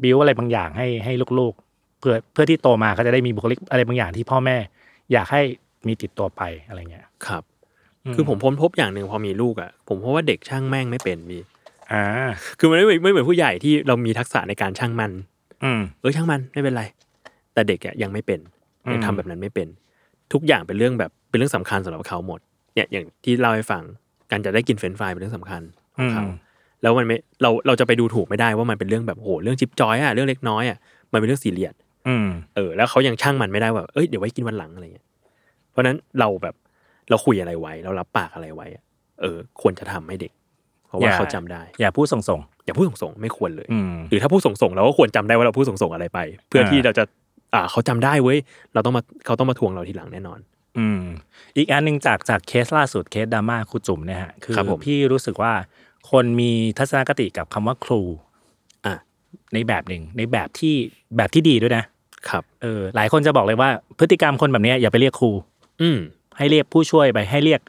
[0.03, 4.57] บิวอะไรบางอย่างให้ให้ลูกๆ เพื่อเพื่อที่โตมาเขาจะได้มีบุคลิกอะไรบางอย่างที่พ่อแม่
[5.13, 5.43] อยากให้
[5.87, 7.43] มีติดตัวไปอะไรเงี้ยครับ
[8.05, 11.43] อืมคือผมค้นพบอย่างหนึ่งพอมีลูกอะ ผมพบว่าเด็กช่างแม่งไม่เป็นพี่
[11.93, 12.05] อ่า
[12.59, 15.13] คือมันไม่เหมือนไม่เหมือนผู้ใหญ่ที่เรามีทักษะในการช่างมัน
[15.65, 16.85] อืมเออช่างมันไม่เป็นไร
[17.55, 18.41] แต่เด็กอะยังไม่เป็น
[18.93, 19.69] ยังอืมทำแบบนั้นไม่เป็น
[20.33, 22.41] ทุกอย่างเป็นเรื่องแบบเป็นเรื่องสำคัญสำหรับเขาหมด
[22.75, 23.83] เนี่ยอย่างที่เล่าให้ฟัง
[24.31, 25.63] การจะได้กินเฟรนช์ฟรายเป็นเรื่องสำคัญ
[25.97, 26.47] ของเขาอืม
[26.83, 30.79] แล้วมันไม่เราเราจะไปดูถูกไม่ได้ว่ามันเป็นเรื่องแบบโอ้โหเรื่องจิ๊บจอยอะเรื่องเล็กน้อยอะ
[31.13, 31.75] มันเป็นเรื่องซีเรียส
[32.09, 35.07] อืมเออ แล้วเขายังช่างมันไม่ได้ว่าเอ้ยเดี๋ยวไว้กินวันหลังอะไรเงี้ย
[35.71, 36.55] เพราะฉะนั้นเราแบบ
[37.11, 38.85] เราคุยอะไรไว้ เรารับปากอะไรไว้อะ
[39.21, 40.33] เออ ควรจะทำให้เด็ก
[40.89, 46.19] เพราะว่าอย่าเขาจำได้ อย่าพูดส่งอย่าพูดส่งๆไม่ควรเลยๆอืมหรือถ้าพูดส่งๆเราก็ควรจำได้ว่าเราพูดส่งๆอะไรไป
[46.49, 47.05] เพื่ออ่าที่เราจะ
[47.55, 48.39] อ่าเขาจำได้เว้ย
[48.75, 50.39] เราต้องมาเขาต้องมาทวงเราทีหลังแน่นอน
[50.79, 51.03] อืม
[51.57, 55.53] อีกอันหนึ่งจากจากเคสล่าสุดเคสดราม่าครูจุ๋มเนี่ยฮะคือครับผมพี่รู้สึกว่า
[56.11, 58.03] คนมีทัศนคติกับคำว่าครู
[58.87, 58.95] อะ
[59.55, 60.75] ในแบบหนึ่งในแบบที่
[61.17, 61.85] แบบที่ดีด้วยนะ
[62.29, 65.31] ครับเออหลายคนจะบอกเลยว่าพฤติกรรมคนแบบเนี้ยอย่าไปเรียกครู
[65.83, 65.99] อืม
[66.39, 67.61] ให้เรียกผู้ช่วยไปให้เรียก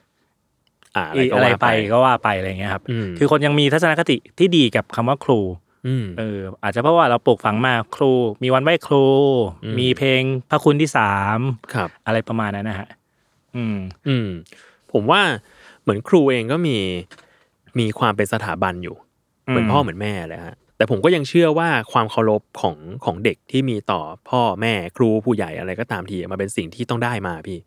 [1.00, 5.40] อ่าอะไรก็อะไรว่าไปไปก็ว่าไปอะไรอย่างเงี้ยครับอืมคือคนยังมีทัศนคติที่ดีกับคำว่าครู
[5.88, 8.12] อืมเอออาจจะเพราะว่าเราปลูกฝังมาครู
[8.44, 9.08] มีวันไหว้ครู
[9.64, 11.40] อืมมีเพลงพระคุณที่สาม
[11.74, 12.88] ครับอะไรประมาณนั้นนะฮะ
[13.56, 14.28] อืม อืม
[14.92, 15.22] ผมว่า
[15.82, 16.78] เหมือนครูเองก็มี
[17.80, 18.96] มีความเป็นสถาบันอยู่
[19.48, 27.60] เหมือนอืมพ่อเหมือนแม่เลยฮะแต่ผมก็ยังเชื่อว่าความเคารพของของเด็กที่มีต่อพ่อแม่ครูผู้ใหญ่อะไรก็ตามทีมันเป็นสิ่งที่ต้องได้มาพี่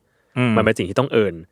[0.57, 1.52] มันเป็นสิ่งที่ต้องเอิญอ่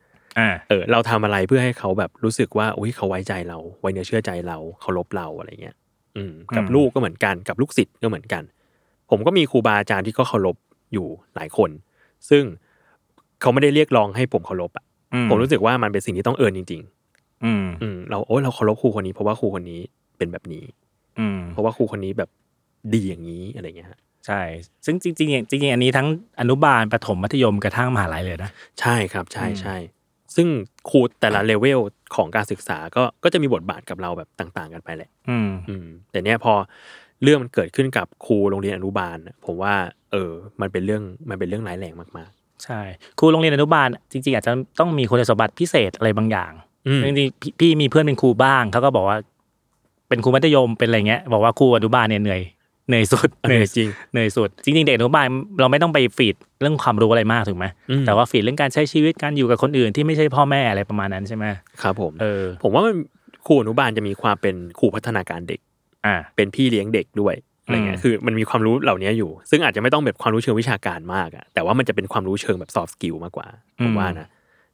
[0.69, 5.75] เออเราทำอะไรเพื่อให้เขาแบบรู้สึกว่าอุ้ยเขาไว้ใจเรา ไว้เนื้อเชื่อใจเราเคารพเราอะไรเงี้ย
[6.17, 8.43] อืม กับอืมลูกก็เหมือนกันกับลูกศิษย์ก็เหมือนกัน
[9.09, 10.55] ผมก็มีครูบาอาจารย์ที่ก็เคารพ
[10.93, 11.69] อยู่หลายคน
[12.29, 12.43] ซึ่ง
[13.41, 16.81] เขาไม่ได้เรียกร้องให้ผมเคารพอะอืผมรู้สึกว่ามันเป็นสิ่งที่ต้องเอิญจริง
[17.45, 19.81] อืมๆอืมเราโอ้ยเราเคารพครูคนนี้เพราะว่าครูคนนี้
[20.17, 20.63] เป็นแบบนี้
[21.19, 22.29] อืม เพราะว่าครูคนนี้แบบ
[22.93, 24.41] ดีอย่างนี้อะไรเงี้ยฮะใช่
[24.85, 26.07] ซึ่งจริงๆจริงๆอันนี้ทั้ง
[26.39, 29.75] อนุบาลประถมมัธยมกระทั่งมหาลัยเลยนะ ใช่ครับ ใช่อืมใช่
[30.35, 30.47] ซึ่ง
[30.89, 31.79] ครูแต่ละเลเวล
[32.15, 36.53] ของการศึกษาก็ก็จะมีบทบาทกับเราแบบต่าง ๆ กันไปแหละ อืมอืมแต่เนี้ยพอ
[37.23, 39.73] เรื่องมันเกิดขึ้นกับครูโรงเรียนอนุบาลน่ะผมว่า
[40.11, 42.29] เออ มันเป็นเรื่องมันเป็นเรื่องร้ายแรงมาก
[42.63, 42.81] ใช่
[43.19, 49.17] ครูโรงเรียนอนุบาล จริง ๆ อาจจะต้องมีคุณสมบัติพิเศษอะไรบางอย่างๆอืมจริงๆพี่พี่มีเพื่อนเป็นครูบ้างเขาก็บอกว่า
[50.09, 52.41] เป็นครูมัธยมเป็นอะไรเงี้ยบอกว่าครูอนุบาลเนี่ยเหนื่อย
[52.87, 55.27] เหนื่อยสุดเหนื่อยจริงเหนื่อยสุดจริงๆเด็กอนุบาล
[55.59, 61.45] เราไม่ต้องไปฟีดเรื่องความรู้อะไรมากถูกไหมอืมแต่ว่าฟีดเรื่องการใช้ชีวิตการอยู่กับคนอื่นที่ไม่ใช่พ่อแม่อะไรประมาณนั้นใช่ไหม
[61.81, 62.95] ครับผมเออผมว่ามัน
[63.45, 65.59] ครูอนุบาลจะมีความเป็นครูพัฒนาการเด็ก
[66.05, 73.47] อ่าเป็นพี่เลี้ยงเด็กด้วยอะไรเงี้ยอืมคือมันมีความรู้เหล่านี้อยู่ ซึ่งอาจจะไม่ต้องแบบความรู้เชิงวิชาการมากอะแต่ว่ามันจะเป็นความรู้เชิงแบบ soft skill มากกว่า
[73.83, 74.27] ผมว่านะ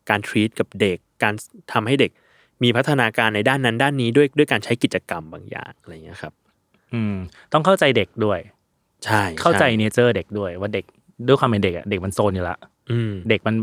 [0.10, 1.34] การ treat กับเด็กการ
[1.74, 2.12] ทำให้เด็ก
[2.64, 6.34] มีพัฒนาการในด้านนั้นด้านนี้ด้วยด้วยการใช้กิจกรรมบางอย่างอะไรเงี้ยครับ
[6.94, 7.16] อืม
[7.54, 8.40] ต้องเข้าใจเด็กด้วย
[9.06, 10.86] ใช่ เข้าใจช่เนเจอร์เด็กด้วย ว่าเด็ก
[11.28, 12.58] ด้วยความเป็นเด็กอะเด็กมันโซนอยู่ละ
[12.92, 13.56] อืมเด็กมัน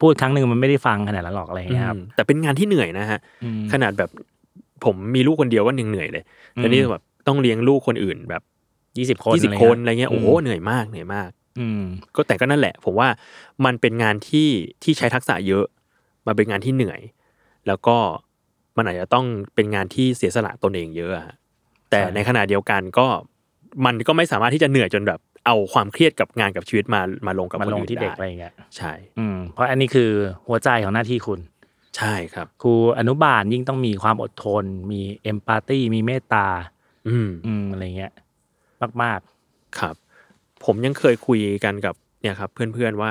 [0.00, 4.10] พูดครั้งหนึ่งมันไม่ได้ฟังขนาดนั้นหรอกอะไรอย่างเงี้ยครับอืมแต่เป็นงานที่เหนื่อยนะฮะอืมขนาดแบบ
[4.84, 6.24] ผมมีลูกคนเดียวก็ยังเหนื่อยเลย
[6.56, 8.42] แต่นี่แบบต้องเลี้ยงลูกคนอื่นแบบ
[8.98, 11.82] ยี่สิบคนยี่สิบอะไรคเงี้นยอะไรเงี้ยโอ้โหอืมเหนื่อยมากเหนื่อยมาก อืม
[12.14, 13.08] ก็แต่ก็นั่นแหละ ผมว่า
[13.64, 14.48] มันเป็นงานที่
[14.82, 15.64] ที่ใช้ทักษะเยอะ
[16.26, 17.00] มันเป็นงานที่เหนื่อย
[17.66, 17.96] แล้วก็
[18.76, 21.36] มันอาจจะต้องเป็นงานที่เสียสละตนเองเยอะอะฮะ
[21.90, 23.06] แต่ใช่ในขณะเดียวกันก็
[23.84, 30.10] มันก็ไม่สามารถที่จะเหนื่อยจนแบบเอาความเครียดกับงานกับชีวิตมามาลงกับมันคนลงอื่นที่เด็กได้อะไรอย่างเงี้ยใช่อืมเพราะอันนี้คือ
[30.48, 31.40] หัวใจของหน้าที่คุณ
[31.96, 36.46] ใช่ครับ ครูอนุบาลยิ่งต้องมีความอดทน มีเอมพัตตีมีเมตตา
[37.08, 38.12] อืมอืมอะไรเงี้ย
[39.02, 39.20] มาก
[39.78, 39.94] ครับ
[40.64, 43.10] ผมยังเคยคุยกันกับเนี่ยครับ เพื่อนๆว่า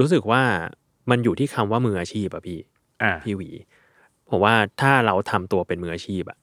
[0.00, 0.42] รู้สึกว่า
[1.10, 3.50] มันอยู่ที่คำว่ามืออาชีพอะพี่ๆอ่าพี่หวี
[4.30, 6.38] ผมว่าถ้าเราทำตัวเป็นมืออาชีพอะ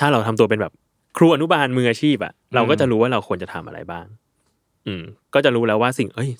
[0.00, 0.72] ถ้าเราทำตัวเป็นแบบ
[1.16, 4.06] ครูอนุบาลมืออาชีพอะเราก็จะรู้ว่าเราควรจะทำอะไรบ้าง
[4.86, 5.02] อืม
[5.34, 6.30] ก็จะรู้แล้วว่าสิ่ง เอ้ย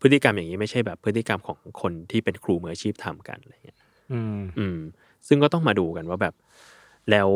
[0.00, 3.78] พฤติกรรมอย่างนี้ไม่ใช่แบบพฤติกรรมของคนที่เป็นครูมืออาชีพทำกันอะไรเงี้ย
[4.12, 4.78] อืม อืม
[5.28, 6.34] ซึ่งก็ต้องมาดูกันว่าแบบ
[7.10, 7.28] แล้ว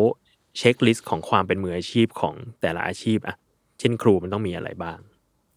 [0.58, 3.36] checklist ของความเป็นมืออาชีพของแต่ละอาชีพอะ
[3.78, 4.98] เช่นครูมันต้องมีอะไรบ้าง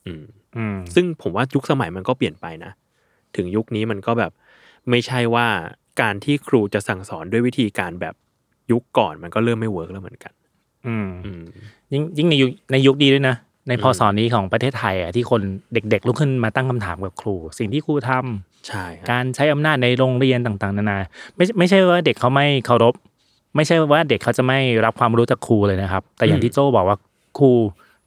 [0.06, 0.24] อืม
[0.58, 2.72] อืม ซึ่งผมว่ายุคสมัยมันก็เปลี่ยนไปนะ
[3.36, 4.32] ถึงยุคนี้มันก็แบบ
[4.90, 5.48] ไม่ใช่ว่า
[6.02, 8.16] การที่ครูจะสั่งสอนด้วยวิธีการแบบ
[8.72, 10.34] ยุคก่อนมันก็เริ่มไม่ work แล้วเหมือนกัน
[10.88, 11.44] อืมอืม
[11.94, 13.36] ยิ่งยิ่งในยุคในยุคนี้ด้วยนะ
[13.70, 15.42] ในพศนี้ของประเทศไทยอะที่คน
[15.74, 20.98] เด็กๆลุกขึ้นมาตั้งคำถามกับครู สิ่งที่ครูทำใช่ครับการใช้อำนาจในโรงเรียนต่างๆ นานา
[21.36, 22.94] ไม่ไม่ใช่ว่าเด็กเขาไม่เคารพ
[23.56, 26.98] ไม่ใช่ว่าเด็กเขาจะไม่รับความรู้จากครูเลยนะครับ แต่อย่างที่โจบอกว่า
[27.40, 27.52] ครู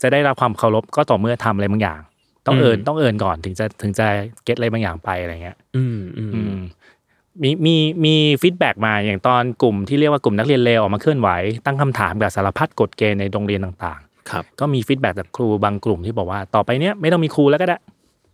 [0.02, 2.00] จะได้รับความเคารพก็ต่อเมื่อทำอะไรบางอย่าง
[2.46, 4.06] ต้องเอิญต้องเอิญก่อนถึงจะถึงจะ
[4.44, 6.40] เก็ตอะไรบางอย่างไปอะไรเงี้ย อืมอืมอื
[7.42, 11.28] มมีมีมี feedback มาอย่างตอนกลุ่มที่เรียกว่ากลุ่มนักเรียนเลวออกมาเคลื่อนไหว
[11.66, 17.76] ตั้งคำถามกับสารพัดกฎเกณฑ์ในโรงเรียนต่างครับๆก็มี feedback จากครูบางกลุ่มที่บอกว่าต่อไปเนี้ยไม่ต้องมีครูแล้วก็ได้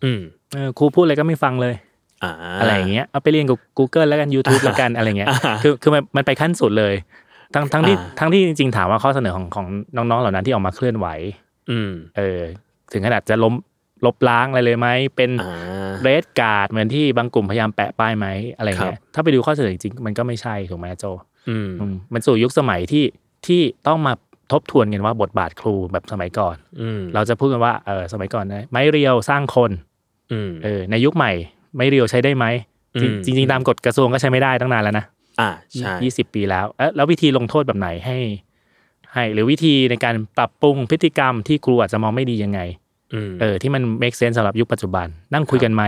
[0.05, 0.21] อืม
[0.55, 1.75] เออครูพูดอะไรก็ไม่ฟังเลย
[2.23, 6.95] อ่าอะไรอย่างเงี้ยเอาไปเรียนกับ Google แล้วกัน YouTube แล้วกันอะไรเงี้ยอ่าคือคือมันมันไปขั้นสุดเลย
[7.55, 11.07] ทั้งทั้งที่อ่าทั้งที่จริงๆถามว่าข้อเสนอของของน้องๆเหล่านั้นที่ออกมาเคลื่อนไหว
[11.71, 12.41] อืมเออ
[12.93, 13.55] ถึงขนาดจะล้ม
[14.07, 21.05] ลบล้างอะไรเลยไหมเป็นอ่าเรดการ์ดเหมือนที่บางกลุ่มพยายามแปะป้ายไหมอะไรเงี้ครัยบถ้าไปดูข้อเสนอจริงๆมันก็ไม่ใช่ถูกไหมโจ
[21.49, 23.05] อืมอืมมันสู่ยุคสมัยที่
[23.47, 24.13] ที่ต้องมา
[24.53, 29.71] ทบทวนกันว่าบทบาทครูแบบสมัยก่อนอืมเราจะพูดกันว่าเออสมัยก่อนนะไม้เรียวสร้างคน
[30.33, 31.33] อืมเออในยุคใหม่
[31.77, 32.45] ไม้เรียวใช้ได้ไหม
[33.01, 35.05] จริงอืมจริง ๆ ตามกฎกระทรวงก็ใช้ไม่ได้ตั้งนานแล้วนะ
[35.41, 38.19] อ่าใช่ยี่สิบปีแล้วเอ๊ะแล้ววิธีลงโทษแบบไหนให้
[39.15, 42.84] ให้ หรือวิธีในการปรับปรุงพฤติกรรมที่ครูอาจจะมองไม่ดียังไงอืม
[43.41, 45.83] เออที่มัน make sense สำหรับยุคปัจจุบัน นั่งคุยกันไหม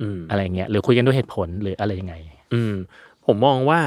[0.00, 2.14] อืมอะไรเงี้ยหรือคุยกันด้วยเหตุผลหรืออะไรยังไง
[2.54, 2.74] อืม
[3.26, 3.80] ผมมองว่า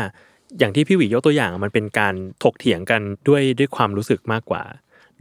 [0.59, 4.63] อย่างที่พี่หวียกตัวอย่างมันเป็นการถกเถียงกันด้วยด้วยความรู้สึกมากกว่า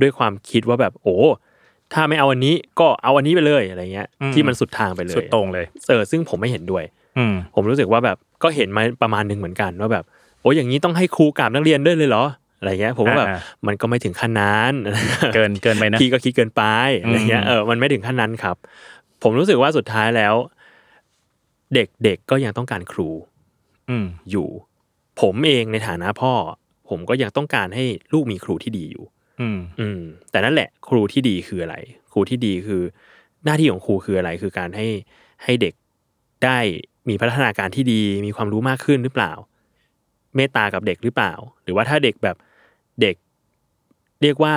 [0.00, 1.16] ด้วยความคิดว่าแบบโอ้
[1.92, 6.84] ถ้าไม่เอาอันนี้ก็เอาอันนี้ไปเลยอะไรเงี้ยอืมที่มันสุดทางไปเลยสุดโต่งเลยเออซึ่งผมไม่เห็นด้วย
[7.18, 10.04] อืมผมรู้สึกว่าแบบก็เห็นมาประมาณหนึ่งเหมือนกันว่าแบบ
[10.40, 12.24] โอ้อย่างนี้ต้องให้ครูกราบนักเรียนด้วยเลยเหรอ
[12.58, 14.72] อะไรเงี้ยผมว่าแบบอ่ามันก็ไม่ถึงขั้นนั้น
[15.34, 16.62] เกินเกินไปนะพี่ก็คิดเกินไป
[17.00, 18.56] อะไรเงี้ยอืมเออมันไม่ถึงขั้นนั้นครับ
[19.22, 20.34] ผมรู้สึกว่าสุดท้ายแล้ว
[21.74, 23.08] เด็กๆก็ยังต้องการครู
[23.90, 24.48] อืมอยู่
[25.20, 26.32] ผมเองในฐานะพ่อ
[26.88, 29.04] ผมก็ยังต้องการให้ลูกมีครูที่ดีอยู่
[29.40, 31.76] อืม อืม แต่นั่นแหละครูที่ดีคืออะไร
[32.12, 32.82] ครูที่ดีคือ
[33.44, 34.86] หน้าที่ของครูคืออะไร คือการให้
[35.44, 35.74] ให้เด็ก
[36.44, 36.58] ได้
[37.08, 39.32] มีพัฒนาการที่ดีมีความรู้มากขึ้นหรือเปล่า
[40.36, 42.36] เมตตากับเด็กหรือเปล่า หรือว่าถ้าเด็กแบบ
[43.02, 43.16] เด็ก
[44.22, 44.54] เรียกว่า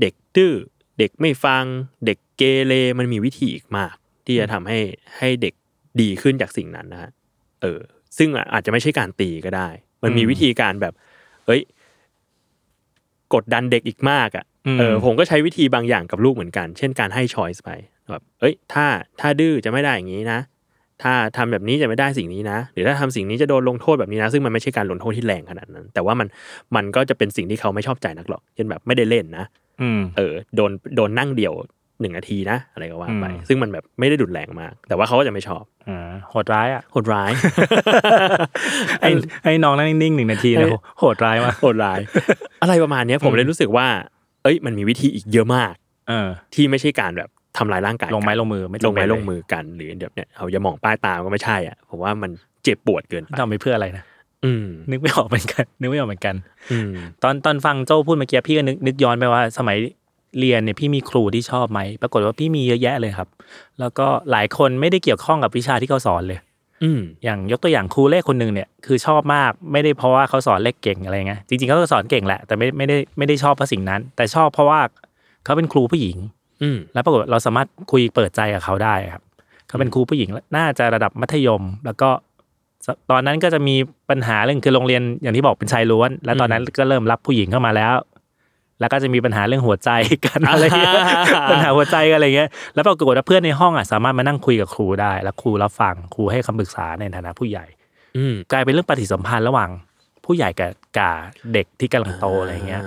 [0.00, 0.54] เด็กดื้อ
[0.98, 1.64] เด็กไม่ฟัง
[2.06, 3.94] เด็กเกเรมันมีวิธีอีกมาก
[4.26, 4.78] ที่จะทำให้
[5.18, 5.54] ให้เด็ก
[6.00, 7.10] ดีขึ้นจากสิ่งนั้นนะฮะ
[7.62, 7.80] เออ
[8.18, 9.68] ซึ่งอาจจะไม่ใช่การตีก็ได้
[10.02, 10.94] มันมีอืมวิธีการแบบ
[11.46, 11.60] เอ้ย
[13.34, 17.70] กดดันเด็กอีกมากอะ่ะอืมเออผมก็ใช้วิธีบางอย่างกับลูกเหมือนกัน เช่นการให้ช้อยส์ไป
[18.10, 18.86] แบบเอ้ย ถ้า
[19.20, 20.40] ถ้าดื้อจะไม่ได้อย่างนี้นะ
[21.02, 26.28] ถ้าทำแบบนี้จะไม่ได้สิ่งนี้นะ หรือถ้าทำสิ่งนี้จะโดนลงโทษแบบนี้นะ ซึ่งมันไม่ใช่การลงโทษที่แรงขนาดนั้น แต่ว่ามัน
[26.76, 29.44] มันก็จะเป็นสิ่งที่เขาไม่ชอบใจนักหรอกเช่นแบบไม่ได้เล่นนะ
[29.82, 31.54] อืมเออโดนโดนนั่งเดี่ยว
[32.00, 37.30] หนึ่งนาทีนะ อะไรก็ว่าไปอืมซึ่งมันแบบไม่ได้ดุแรงมาก แต่ว่าเขาก็จะไม่ชอบอ่าโหดร้ายอะโหดร้าย
[39.00, 39.10] ไอ้
[39.44, 41.98] ไอ้น้องนั่งนิ่งๆหนึ่งนาทีนะโหดร้ายมากโหดร้าย
[42.62, 43.86] อะไรประมาณเนี้ยผมเลยรู้สึกว่า
[44.42, 45.72] เอ้ย มันมีวิธีอีกเยอะมาก
[46.08, 52.30] เออที่ไม่ใช่การแบบ ทำลายร่างกายลงไม้กันลงมือไม่ลงไม้จำเป็นลงมือกันหรือเดี๋ยวเนี่ยเอาอย่ามองป้ายตาก็ไม่ใช่อะผมว่ามัน
[52.64, 54.04] เจ็บปวดเกินไปทำไปเพื่ออะไรนะ
[54.44, 56.34] อืมนึกไม่ออกเหมือนกันนึกไม่ออกเหมือนกัน
[56.72, 56.90] อืม
[57.22, 59.76] ตอนตอนฟังโจ้พูดเมื่อกี้พี่ก็นึกนึกย้อนไปว่า สมัย
[60.38, 63.28] เรียนเนี่ยพี่มีครูที่ชอบไหมปรากฏว่าพี่มีเยอะแยะเลยครับ
[63.80, 66.38] แล้วก็หลายคนไม่ได้เกี่ยวข้องกับวิชาที่เขาสอนเลย
[66.82, 74.80] อืมอย่างยกตัวอย่างครูเลขคนหนึ่งเนี่ยคือชอบมากไม่ได้เพราะว่าเขาสอนเลขเก่งอะไรเงี้ยจริงๆเขาก็สอนเก่งแหละแต่ไม่ไม่ได้ไม่ได้ชอบเพราะสิ่งนั้น แต่ชอบเพราะว่า
[75.44, 76.41] เขาเป็นครูผู้หญิงอืม
[76.94, 79.22] แล้วปรากฏเราสามารถคุยเปิดใจกับเขาได้ครับ
[79.68, 82.10] เขาเป็นครูผู้หญิงน่าจะระดับมัธยม แล้วก็
[82.86, 83.74] สตอนนั้นก็จะมี
[84.10, 87.94] ปัญหาเรื่องคือโรงเรียนอย่างที่บอกเป็นชายล้วน แล้วตอนนั้นก็เริ่มรับผู้หญิงเข้ามาแล้ว
[88.80, 89.90] แล้วก็จะมีปัญหาเรื่องหัวใจ
[90.26, 90.94] กันอะไรเงี้ย
[91.50, 97.64] ปัญหาหัวใจกันอะไรเงี้ยแล้วปรากฏว่าเพื่อนในห้องอะสามารถมานั่งคุยกับครูได้ แล้วครูรับฟังครูให้คำปรึกษาในฐานะผู้ใหญ่
[98.16, 99.70] อืมกลายเป็นเรื่องปฏิสัมพันธ์ระหว่าง
[100.24, 101.14] ผู้ใหญ่กับกับ
[101.52, 102.82] เด็กที่กำลังโตอะไรเงี้ย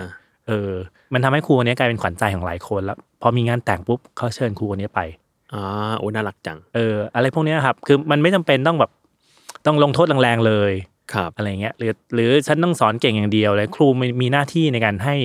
[0.48, 0.72] เออ
[1.14, 5.02] มันทำให้ครูคนนี้กลายเป็นขวัญใจของหลายคนแล้วพ อมีงานแต่งปุ๊บเขาเชิญครูคนนี้ไป
[5.54, 5.64] อ่า
[6.00, 8.92] โอ้น่ารักจังเอออะไรพวกเนี้ยครับคือมันไม่จำเป็นต้องแบบ
[9.66, 10.72] ต้องลงโทษแรงๆเลย
[11.14, 15.16] ครับอะไรเงี้ยหรือหรือฉันต้องสอนเก่งอย่างเดียวเลยครูมีมีหน้าที่ในการให้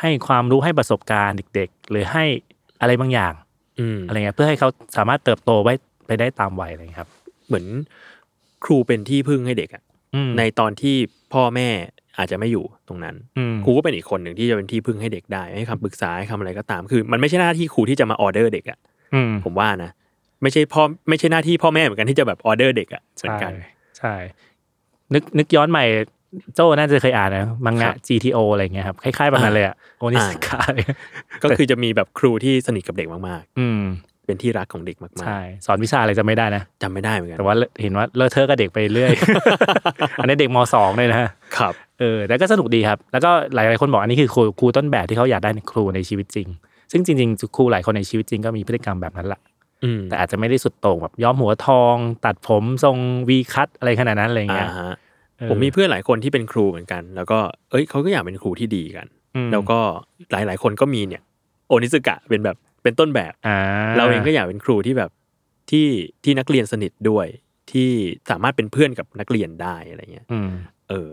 [0.00, 2.24] ให้ความรู้ให้ประสบการณ์เด็ก ๆ หรือให้
[2.80, 3.32] อะไรบางอย่าง
[3.80, 5.74] อืมอะไรเงี้ยเพื่อให้เขาสามารถเติบโตไว้
[6.06, 7.10] ไปได้ตามวัยอะไรเงี้ยครับ
[7.46, 7.66] เหมือน
[8.64, 9.82] ครูเป็นที่พึ่งให้เด็กอะ
[10.14, 10.96] อืมในตอนที่
[11.32, 11.68] พ่อแม่
[12.20, 18.78] อาจจะไม่อยู่ตรงนั้นอืมครูก็เป็นอีกคนหนึ่งที่จะเป็นที่พึ่งให้เด็กได้ให้คำปรึกษาให้คำอะไรก็ตามคือ มันไม่ใช่หน้าที่ครูที่จะมาออเดอร์เด็กอะ
[19.14, 19.90] อืมผมว่านะ
[20.42, 23.52] ไม่ใช่พ่อไม่ใช่หน้าที่พ่อแม่เหมือนกันที่จะแบบออเดอร์เด็กอะเหมือนใช่กัน
[23.98, 24.14] ใช่
[25.14, 25.84] นึกนึกย้อนใหม่
[26.54, 30.86] โจ้น่าจะเคยอ่านนะมังครังะบ GTO อะไรเงี้ยครับคล้ายๆแบบนั้นเลยอะโอนิสกาเลย
[31.42, 39.12] ก็คือจะมีแบบครูที่สนิทกับเด็กมากอืมๆเป็นที่รักของเด็กมากใช่สอนวิชาอะไรจะไม่ได้นะๆจำไม่ได้เหมือนกันแต่ว่าเห็นว่าเลอะเทอะกับเด็กไปเรื่อย
[40.20, 41.20] อันนี้เด็กมสองเลยนะ
[41.58, 46.48] ครับ เออแต่ก็สนุกดีครับ แล้วก็หลายๆคนบอกอันนี้คือครูครูต้นแบบที่เขาอยากได้ในครูในชีวิตจริง
[46.92, 49.40] ซึ่งจริงๆครูหลายคนในชีวิตจริงก็มีพฤติกรรมแบบนั้นแหละ
[49.84, 52.96] อืมแต่อาจจะไม่ได้สุดโต่งแบบย้อมหัวทอง ตัดผมทรง
[53.28, 54.94] วีคัตอะไรขนาดนั้นอะไรเงี้ยอ่าฮะ
[55.38, 57.38] เออผมมีเพื่อนหลายคนที่เป็นครูเหมือนกัน แล้วก็
[57.70, 59.78] เอ้ยเขาก็อยากเป็นครูที่ดีกันอืมแล้วก็
[60.32, 61.22] หลายๆ คนก็มีเนี่ย
[61.68, 63.56] โอนิสกะเป็นแบบเป็นต้นแบบอ่า
[63.96, 65.10] เราเองก็อยากเป็นครูที่แบบ
[65.70, 65.86] ที่
[66.24, 67.26] ที่นักเรียนสนิทด้วย
[67.72, 67.90] ที่
[68.30, 70.50] สามารถเป็นเพื่อนกับนักเรียนได้อะไรเงี้ยอืม
[70.88, 71.10] เออ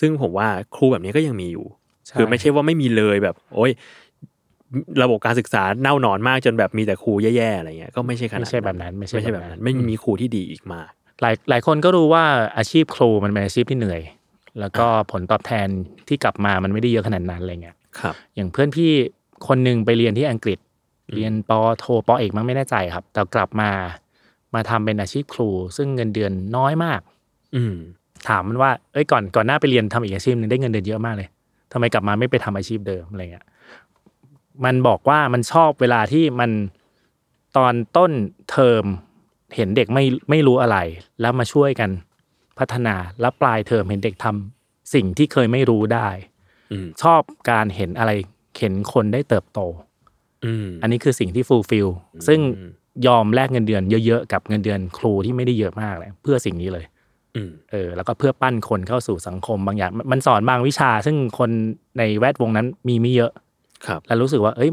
[0.00, 1.66] ซึ่งผมว่าครูแบบนี้ก็ยังมีอยู่
[2.06, 3.72] ใช่คือไม่ใช่ว่าไม่มีเลยแบบ โอ้ย
[5.02, 10.90] ระบบการศึกษาเน่านอนมากจนแบบมีแต่ครูแย่ๆอะไรเงี้ยก็ไม่ใช่ขนาดไม่ใช่แบบนั้น ไม่ใช่ไม่ใช่แบแบบบนั้นั้นนไม่มีครูที่ดีอีกมาก
[11.22, 12.24] หลายหลายคนก็รู้ว่า
[12.56, 14.00] อาชีพครูมันเป็นอาชีพที่เหนื่อย
[14.60, 15.68] แล้วก็ผลตอบแทน
[16.08, 18.90] ที่กลับมามันไม่ได้เยอะขนาดนั้นอะไรเงี้ยครับ อย่างเพื่อนพี่
[19.48, 20.58] คนหนึ่งไปเรียนที่อังกฤษ
[21.14, 23.70] เรียนปอโทปอเอกมั้งไม่แน่ใจครับ แต่กลับมา
[24.54, 27.00] มาทำเป็นอาชีพครู ซึ่งเงินเดือนน้อยมาก
[27.56, 27.76] อืม
[28.28, 31.28] ถามมันว่าเอ้ยก่อนก่อนหน้าไปเรียนทำอีกอาชีพหนึ่งได้เงินเดือนเยอะมากเลย
[31.72, 33.46] ทำไมกลับมาไม่ไปทำอาชีพเดิมอะไรเงี้ย
[34.64, 36.50] มันบอกว่ามันชอบเวลาที่มัน
[37.56, 38.12] ตอนต้น
[38.50, 38.84] เทอม
[39.56, 40.78] เห็นเด็กไม่ไม่รู้อะไร
[41.20, 41.90] แล้วมาช่วยกัน
[42.58, 46.08] พัฒนาแล้วปลายเทอมเห็นเด็กทำสิ่งที่เคยไม่รู้ได้
[46.72, 48.12] อืมชอบการเห็นอะไร
[48.58, 49.60] เห็นคนได้เติบโต
[50.44, 51.88] อืมอันนี้คือสิ่งที่ฟูลฟิล
[52.26, 52.40] ซึ่ง
[53.06, 56.93] ยอมแลกเงินเดือนเยอะๆกับเงินเดือนครูที่ไม่ได้เยอะมากเลยเพื่อสิ่งนี้เลยอืม
[57.72, 61.50] เออแล้วก็เพื่อปั้นคนเข้าสู่สังคมบางอย่างมันมันสอนบางวิชา ซึ่งคน
[61.98, 63.32] ในแวดวงนั้นมีไม่เยอะ
[63.86, 64.70] ครับ แล้วรู้สึกว่า เอ้ย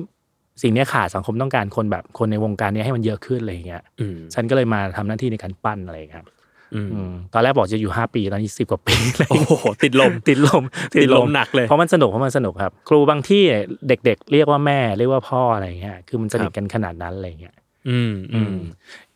[0.61, 6.27] สิ่งเนี้ยขาดสังคมต้องการคนแบบคนในวงการเนี้ยให้มันเยอะขึ้นอะไรอย่างเงี้ยอืมฉันก็เลยมาทำหน้าที่ในการปั้นอะไรอย่างเงี้ยครับ
[6.75, 10.63] อืมอืมตอนแรกบอกจะอยู่ห้าปีตอนนี้สิบกว่าปีเลยโอ้โหติดลมติดลม
[10.95, 13.43] ติดลมหนักเลยเพราะมันสนุกเพราะมันสนุกครับ ครูบางที่
[13.87, 17.55] เด็ก ๆ เรียกว่าแม่เรียกว่าพ่ออะไรอย่างเงี้ยคือมันสนิทกันขนาดนั้นอะไรอย่างเงี้ย
[17.89, 18.55] อืมอืม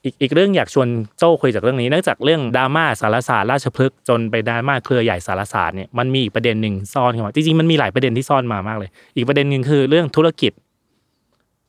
[0.05, 0.87] อีกอีกเรื่องอยากชวน
[1.17, 10.51] โจ้คุยจากเรื่องนี้เนื่องจากเรื่องดราม่าสารศาสตร์ราชพฤกษ์จนไปดราม่าเครือใหญ่สารศาสตร์เนี่ยมันมีอีกประเด็นหนึ่งซ่อนเข้ามาจริงๆมันมีหลายประเด็นที่ซ่อนมามากเลย อีกประเด็นหนึ่งคือเรื่องธุรกิจ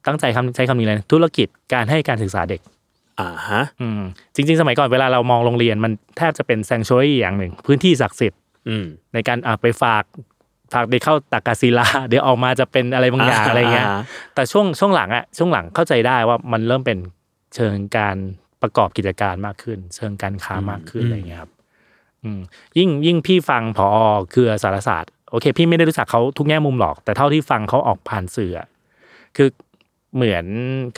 [0.06, 2.60] ตั้งใจคำใช้คำนี้เลยนะธุรกิจการให้การศึกษาเด็ก
[3.20, 4.02] อ่าฮะอืม
[4.34, 10.04] จริง ๆ สมัยก่อนเวลาเรามองโรงเรียนมันแทบจะเป็นแซงช u รี่อย่างหนึ่ง พื้นที่ศักดิ์สิทธิ์อืมในการอะไปฝาก
[10.72, 13.86] ฝากเด็กเข้าตักกศิลาเดี๋ยวออกมาจะเป็นอะไรบางอย่างอะไรเงี้ย
[14.34, 16.98] แต่ช่วงช่วงหลังอะช่วงหลังเข้าใจได้ว่ามันเริ่มเป็น
[17.56, 18.16] เชิงการ
[18.62, 21.52] ประกอบกิจการมากขึ้น เชิงการค้ามากขึ้นอืมอะไรเงี้ยครับ
[22.22, 22.40] อืม
[22.78, 23.86] ยิ่งยิ่งพี่ฟังพอ
[24.30, 28.68] เครือสารศาสตร์โอเค พี่ไม่ได้รู้จักเขาทุกแง่มุมหรอก แต่เท่าที่ฟังเขาออกผ่านสื่ออะ
[29.36, 29.48] คือ
[30.14, 30.46] เหมือน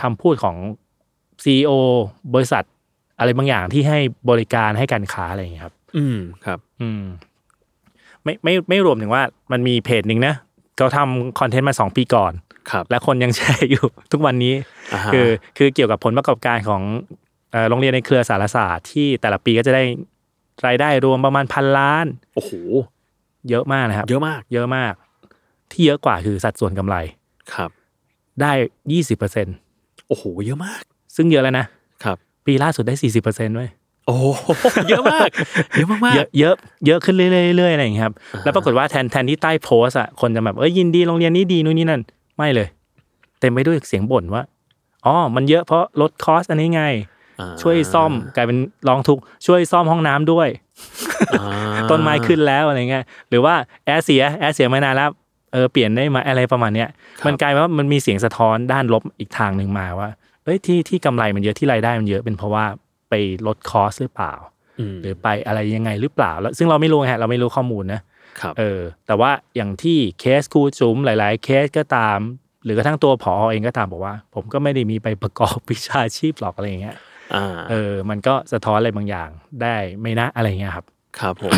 [0.03, 0.57] คำพูดของ
[1.45, 1.71] ซีอ
[2.35, 2.65] บริษัท
[3.19, 3.99] อะไรบางอย่างที่ให้
[4.31, 7.03] บริการให้การค้าอะไรอย่างเงี้ยครับ อืมครับ อืม
[8.23, 10.35] ไม่ไม่ไม่รวมถึงว่ามันมีเพจหนึ่งนะ
[10.77, 12.48] เขาทำคอนเทนต์มาสองปีก่อนครับ
[12.91, 15.29] และคนยังแชร์อยู่ทุกวันนี้าฮะคือ
[15.59, 16.83] คือเกี่ยวกับผลประกอบการของ
[17.53, 19.83] เอ่อโรงเรียนในเครือสารศาสตร์ที่แต่ละปีก็จะได้
[20.67, 22.53] รายได้รวมประมาณพันล้านโอ้โห
[23.51, 24.93] เยอะมากนะครับ เยอะมาก เยอะมาก
[25.73, 26.97] ที่เยอะกว่าคือสัดส่วนกำไร
[27.55, 27.71] ครับ
[28.41, 28.53] ได้
[28.93, 29.47] ยี่สิบเปอร์เซ็น
[30.09, 30.83] โอ้โหเยอะมาก
[31.17, 31.67] ซึ่งเยอะแล้วนะ
[32.05, 33.69] ครับ ปีล่าสุดได้สี่สิบเปอร์เซ็นต์ด้วย
[34.07, 34.25] โอ้โห
[34.89, 35.29] เยอะมาก
[35.77, 36.55] เยอะมากมากเยอะเยอะ
[36.87, 42.03] เยอะขึ้นเรื่อยๆเรื่อยๆอะไรอย่างเงี้ยครับ แล้วปรากฏว่าแทนแทนที่ใต้โพสต์อะคนจะแบบเอ้ยยินดีโรงเรียนนี้ดีนู่นนี่นั่น
[42.39, 42.69] ไม่เลย
[43.41, 44.43] เต็มไปด้วยเสียงบ่นว่า
[45.07, 46.85] อ๋อมันเยอะเพราะลดคอสอันนี้ไง
[47.41, 50.49] อ่าช่วยซ่อมกลายเป็นร้องทุกข์ช่วยซ่อมห้องน้ำด้วย
[51.41, 51.49] อ่า
[51.91, 55.11] ต้นไม้ขึ้นแล้วอะไรเงี้ยหรือว่าแอร์เสียแอร์เสียมานานแล้ว
[55.53, 56.89] เออเปลี่ยนได้ไหมาอะไรประมาณเนี้ย
[57.27, 60.09] มันกลายเป็นว่ามันมีเสียงสะท้อนด้านลบอีกทางหนึ่งมาว่า
[60.45, 62.65] เอ้ยที่ที่กำไรมันเยอะที่รายได้มันเยอะเป็นเพราะว่า
[63.11, 63.15] ไป
[63.47, 64.33] ลดคอสหรือเปล่า
[64.81, 68.05] อืมหรือไปอะไรยังไงหรือเปล่าแล้วซึ่งเราไม่รู้ฮะเราไม่รู้ข้อมูลนะครับ
[68.59, 72.19] เออ แต่ว่าอย่างที่เคสครูจุ๋มหลาย ๆ เคสก็ตาม
[72.65, 76.97] หรือกระทั่งตัวผอเองก็ตามบอกว่า ผมก็ไม่ได้มีไปประกอบวิชาชีพหรอกอะไรอย่างเงี้ย
[77.35, 79.31] อ่าเออ มันก็สะท้อนอะไรบางอย่าง
[79.63, 80.87] ได้ไม่นะอะไรเงี้ยครับ
[81.21, 81.53] ครับผม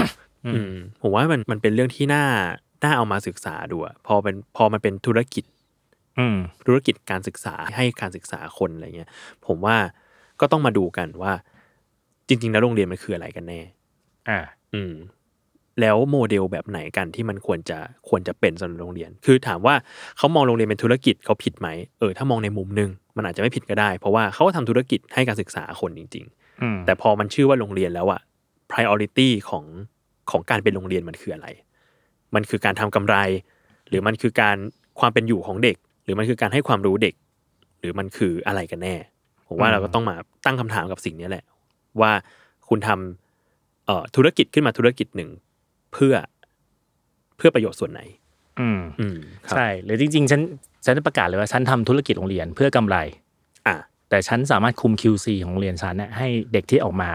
[0.47, 2.25] อืมผมว่ามันมันเป็นเรื่องที่น่า
[2.85, 5.45] น่าเอามาศึกษาดูอะพอเป็นพอมันเป็นธุรกิจ
[6.19, 9.11] อืมธุรกิจการศึกษาให้การศึกษาคนอะไรเงี้ย
[9.47, 9.77] ผมว่า
[10.40, 11.33] ก็ต้องมาดูกันว่า
[12.29, 13.61] จริง ๆ แล้วโรงเรียนมันคืออะไรกันแน่
[14.29, 14.38] อ่า
[14.75, 14.93] อืม
[15.81, 19.75] แล้วโมเดลแบบไหนกันที่มันควรจะควรจะเป็นสำหรับโรงเรียน คือถามว่า
[20.16, 26.25] เขามองโรงเรียนเป็นธุรกิจเขาผิดไหมเออถ้ามองในมุมหนึงมันอาจจะไม่ผิดก็ได้ เพราะว่าเขาก็ทำธุรกิจให้การศึกษาคนจริง
[26.62, 28.21] อืมๆแต่พอมันชื่อว่าโรงเรียนแล้วอะ
[28.71, 29.64] priority ของ
[30.31, 31.47] ของการเป็นโรงเรียนมันคืออะไร
[32.35, 33.16] มันคือการทำกำไร
[33.88, 34.57] หรือมันคือการ
[35.01, 37.14] ความเป็นอยู่ของเด็ก หรือมันคือการให้ความรู้เด็ก
[37.81, 38.95] หรือมันคืออะไรกันแน่
[39.47, 41.45] ผมว่าอืมเราก็ต้องมาตั้งคำถามกับสิ่งนี้แหละ
[42.01, 42.12] ว่า
[42.69, 45.31] คุณทำเอ่อธุรกิจขึ้นมาธุรกิจหนึ่ง
[45.92, 46.14] เพื่อ
[47.37, 48.00] เพื่อประโยชน์ส่วนไหน
[48.61, 50.40] อืมอืมครับใช่หรือจริง ๆ ฉัน
[50.85, 52.96] ฉันจะประกาศเลยว่าฉันทำธุรกิจโรงเรียนเพื่อกำไร
[53.66, 53.76] อะ
[54.11, 57.11] แต่ฉันสามารถคุม QC ของโรงเรียนฉันเนี่ยให้เด็กที่ออกมา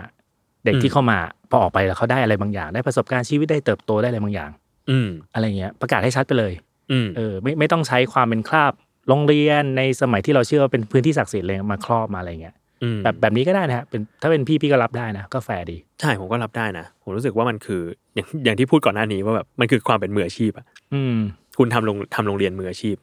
[0.65, 1.17] เด็กอืที่มเข้ามา
[1.49, 4.49] พอออกไปแล้วเขาได้อะไรบางอย่าง ได้ประสบการณ์ชีวิตได้เติบโตได้อะไรบางอย่าง
[4.89, 6.53] อืมอะไรเงี้ย ประกาศให้ชัดไปเลย
[6.91, 8.73] อืมเออไม่ไม่ต้องใช้ความเป็นคราบ
[9.09, 12.64] โรงเรียนในสมัยที่เราเชื่อว่าเป็นพื้นที่ศักดิ์สิทธิ์เลยมาครอบมาอะไรเงี้ยอืม
[13.03, 17.81] แบบแบบนี้ก็ได้นะฮะเป็นถ้าเป็นพี่พี่ก็รับได้นะก็แฟร์ดีใช่ผมก็รับได้นะผมรู้สึกว่ามันคือ
[18.15, 21.17] อย่างอย่างที่พูดก่อนหน้านี้ว่าแบบมันคือความเป็นมืออาชีพอะอืม
[21.57, 22.95] คุณทำโรงทำโรงเรียนมืออาชีพ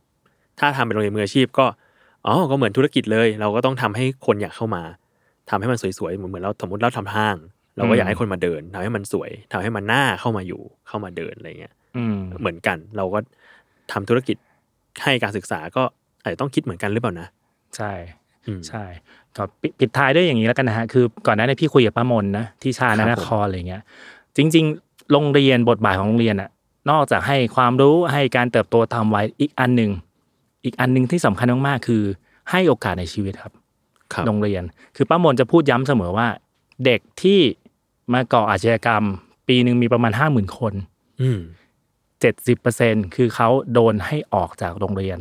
[0.61, 1.67] ถ้าทำเป็นโรงเรียนมืออาชีพก็
[2.27, 4.83] อ๋อก็เหมือนธุรกิจเลย เราก็ต้องทำให้คนอยากเข้ามา
[5.51, 7.37] ทำให้มันสวยๆเหมือนเหมือนเราสมมติเราทำห้าง
[7.77, 13.19] เราก็อยากให้คนมาเดินทำให้มันสวยทำให้มันน่าเข้ามาอยู่เข้ามาเดินอะไรเงี้ยอืมเหมือนกัน เราก็
[13.93, 14.37] ทำธุรกิจ
[15.03, 15.83] ให้การศึกษาก็
[16.23, 17.29] อาจจะต้องคิดเหมือนกันหรือเปล่านะ
[17.77, 18.22] ใช่อืม
[18.69, 18.85] ใช่
[19.37, 23.83] ก็ปิปิดท้ายด้วยอย่างนี้แล้วกันนะฮะคือก่อนหน้านี้พี่คุยกับป้ามนนะที่ชาครันบนครอะไรเงี้ย
[24.37, 26.51] จริง ๆ โรงเรียนบทบาทของโรงเรียนอะ
[26.91, 29.91] นอกจากให้ความรู้ให้การเติบโตตามวัยอีกอันหนึ่ง
[30.65, 32.03] อีกอันหนึ่งที่สำคัญมากๆคือ
[32.51, 33.53] ให้โอกาสในชีวิตครับ
[34.13, 34.63] ครับโรงเรียน
[34.97, 36.29] คือป้ามนจะพูดย้ำเสมอว่า
[36.85, 37.41] เด็กที่
[38.13, 39.05] มาก่ออาชญากรรม
[39.49, 40.75] ปีหนึ่งมีประมาณห้าหมื่นคน
[41.23, 41.41] อืม
[42.21, 45.19] เจ็ดสิบเปอร์เซ็นคือเขาโดนให้ออกจากโรงเรียน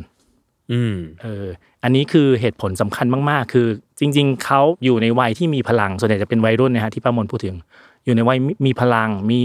[0.72, 1.46] อืมเออ
[1.82, 3.66] อันนี้คือเหตุผลสำคัญมากๆ คือ
[4.00, 7.56] จริง ๆเขาอยู่ในวัยที่มีพลังส่วนใหญ่จะเป็นวัยรุ่นนะฮะที่ป้ามนพูดถึง
[8.04, 9.40] อยู่ในวัยมีมีพลังมี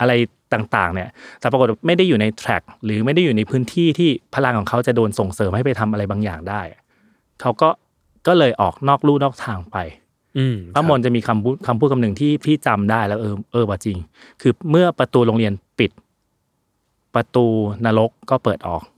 [0.00, 0.12] อะไร
[0.54, 6.62] ต่างๆ เนี่ย แต่ปรากฏว่าไม่ได้อยู่ในแทร็กหรือไม่ได้อยู่ในพื้นที่ที่พลังของเขาจะโดนส่งเสริมให้ไปทำอะไรบางอย่างได้
[7.40, 7.68] เขาก็
[8.26, 9.76] ก็เลยออกนอกลู่นอกทางไป
[10.38, 13.96] อืมป้ามนจะมีคำพูดคำพูดคำหนึ่งที่พี่จำได้แล้วเออเออว่าจริง
[14.40, 15.90] คือเมื่อประตูโรงเรียนปิด
[17.14, 17.46] ประตู
[17.84, 18.97] นรกก็เปิดออกอื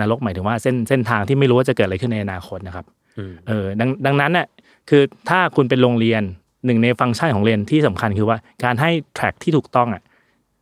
[0.00, 2.84] นรกหมายถึงว่าเส้นเส้นทางที่ไม่รู้ว่าจะเกิดอะไรขึ้นในอนาคตนะครับ
[3.18, 4.46] อืมเออดังดังนั้นน่ะ
[4.90, 6.22] คือถ้าคุณเป็นโรงเรียน
[6.66, 10.02] หนึ่งในฟังก์ชันของเรียนที่สำคัญคือว่าการให้แทร็กที่ถูกต้องอะ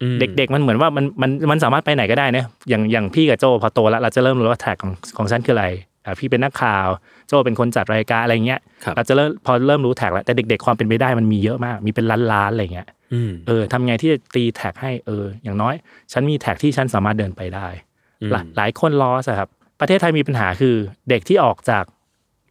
[0.02, 5.66] อืมเด็กๆมันเหมือนว่ามันมันมันสามารถไปไหนก็ได้นะอย่างอย่างพี่กับโจพอโตแล้วเราจะเริ่มรู้ว่าแทร็กของของฉันคืออะไร
[6.04, 6.88] อะพี่เป็นนักข่าว
[7.28, 15.74] โจเป็นคนจัดรายการอะไรเงี้ยครับเราจะเริ่มพอเริ่มรู้แท็กแล้วแต่เด็ก ๆ ความเป็นไปได้มันมีเยอะมาก มีเป็นล้านๆอะไรเงี้ยอืมเออทำไงที่จะตีแท็กให้เออ อย่างน้อย
[16.12, 17.86] ฉันมีแท็กที่ฉันสามารถเดินไปได้อืม
[18.33, 19.50] หลายหลายคนลอสอะครับ
[19.81, 20.74] ประเทศไทยมีปัญหาคือ
[21.09, 21.85] เด็กที่ออกจาก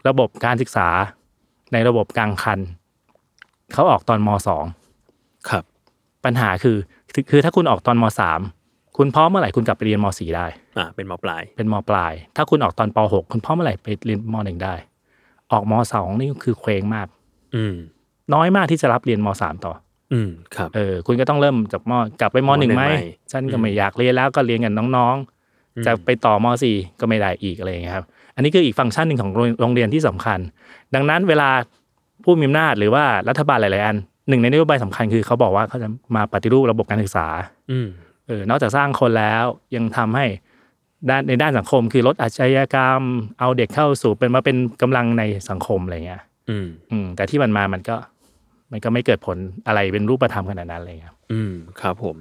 [0.07, 0.87] ระบบการศึกษา
[1.73, 2.59] ในระบบกลางคัน
[3.73, 4.65] เขาออกตอนมสอง
[5.49, 5.63] ครับ
[6.25, 6.77] ปัญหาคือ
[7.13, 8.39] คือคือถ้าคุณออกตอนมสาม
[8.97, 10.45] คุณพร้อมเมื่อไหร่คุณกลับไปเรียนมสี่ได้
[10.77, 14.75] อ่าเป็นหมอปลาย เป็นมปลาย ถ้าคุณออกตอนปหกคุณพร้อมเมื่อไหร่ไปเรียนมหนึ่งได้
[15.51, 17.07] ออกมสองนี่คือเคว้งมาก
[17.55, 17.75] อืม
[18.33, 19.73] น้อยมากที่จะรับเรียนมสามต่อ
[20.13, 25.34] อืมครับ เออ คุณก็ต้องเริ่มจากมกลับไปมหนึ่งไหมมหนึ่งไหมฉันก็อืมไม่อยากเรียนแล้วก็เรียนกับน้องอืมๆ
[25.85, 30.39] จะไปต่อมสี่ก็ไม่ได้อีกอะไรอย่างเงี้ยครับอันนี้คืออีกฟังก์ชันหนึ่งของโรงโรงเรียนที่สำคัญ
[30.95, 31.49] ดังนั้นเวลา
[32.23, 33.95] ผู้มีอำนาจหรือว่ารัฐบาลหลายๆอัน
[34.29, 37.27] หนึ่งในนโยบายสำคัญคือเขาบอกว่าเขาจะมาปฏิรูประบบการศึกษา
[37.71, 37.87] อืม
[38.27, 39.43] เออนอกจากสร้างคนแล้ว
[39.75, 40.25] ยังทำให้
[41.09, 43.01] ด้านในด้านสังคมคือลดอาชญากรรม
[43.39, 47.95] เอาเด็กเข้าสู่เป็นมาเป็นกำลังในสังคมอะไรเงี้ยอืมอืมแต่ที่มันมามันก็
[48.71, 52.15] มันก็ไม่เกิดผลอะไรเป็นรูปธรรมขนาดนั้นเลยครับ อืมครับผม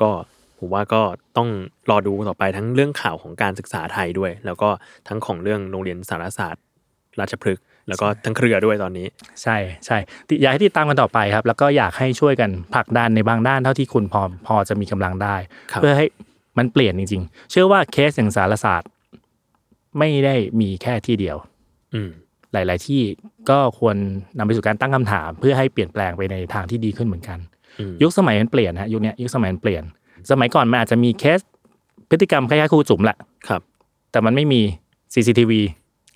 [0.00, 0.10] ก็
[0.58, 1.02] ผมว่าก็
[1.36, 1.48] ต้อง
[1.90, 4.68] รอดูต่อไปทั้งเรื่องข่าวของการศึกษาไทยด้วย แล้วก็
[5.08, 6.62] ทั้งของเรื่องโรงเรียนสารศาสตร์
[7.20, 9.06] ราชพฤกษ์แล้วก็ทั้งเครือด้วยตอนนี้
[9.42, 15.36] ใช่ใช่ติอยากให้ติดตามกันต่อไปครับ แล้วก็อยากให้ช่วยกันผลักดันในบางด้านเท่าที่คุณพอพอจะมีกำลังได้
[15.72, 16.06] ครับเพื่อให้
[16.58, 18.90] มันเปลี่ยนจริง ๆ เชื่อว่าเคสอย่างสารศาสตร์
[19.98, 21.36] ไม่ได้มีแค่ที่เดียว
[21.94, 22.10] อืม
[22.52, 23.02] หลาย ๆ ที่
[23.50, 23.96] ก็ควร
[24.38, 27.38] นำไปสู่การตั้งคำถาม เพื่อให้เปลี่ยนแปลงไปในทางที่ดีขึ้นเหมือนกัน
[27.78, 29.82] อืมยุคสมัยมันเปลี่ยนฮะยุคเนี้ยยุคสมัยมันเปลี่ยน
[30.30, 31.40] สมัยก่อนมันอาจจะมีเคส
[32.10, 33.16] พฤติกรรมคล้ายๆครูจุ๋มแหละ
[33.48, 33.62] ครับ
[34.10, 34.60] แต่มันไม่มี
[35.14, 35.52] CCTV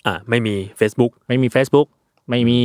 [0.05, 1.87] อ่าไม่มี Facebook ไม่มี Facebook
[2.29, 2.59] ไม่มี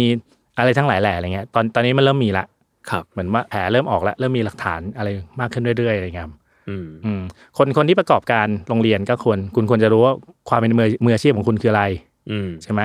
[0.58, 2.44] อะไรทั้งหลายแหล่อะไรเงี้ยตอนตอนนี้มันเริ่มมีละ
[2.90, 5.08] ครับเหมือนว่าแผลเริ่มออกแล้วเริ่มมีหลักฐานอะไร
[5.40, 6.34] มากขึ้นเรื่อยๆอะไรเงี้ยครับ
[6.68, 7.20] อืมอืม
[7.58, 10.14] คนคนที่ประกอบการโรงเรียนก็ควรคุณควรจะรู้ว่า
[10.48, 11.84] ความเป็นมือมืออาชีพของคุณคืออะไร
[12.30, 12.80] อืมใช่ไหม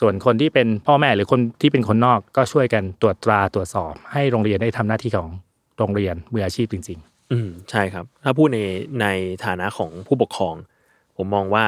[0.00, 5.28] ส่วนคนที่เป็นพ่อแม่หรือคนที่เป็นคนนอกก็ช่วยกันตรวจตราตรวจสอบ ให้โรงเรียนได้ทำหน้าที่ของ
[5.78, 6.98] โรงเรียนมืออาชีพจริง
[7.32, 8.58] อืมใช่ครับ ถ้าพูดใน
[9.02, 9.06] ใน
[9.44, 10.54] ฐานะของผู้ปกครอง
[11.16, 11.64] ผมมองว่า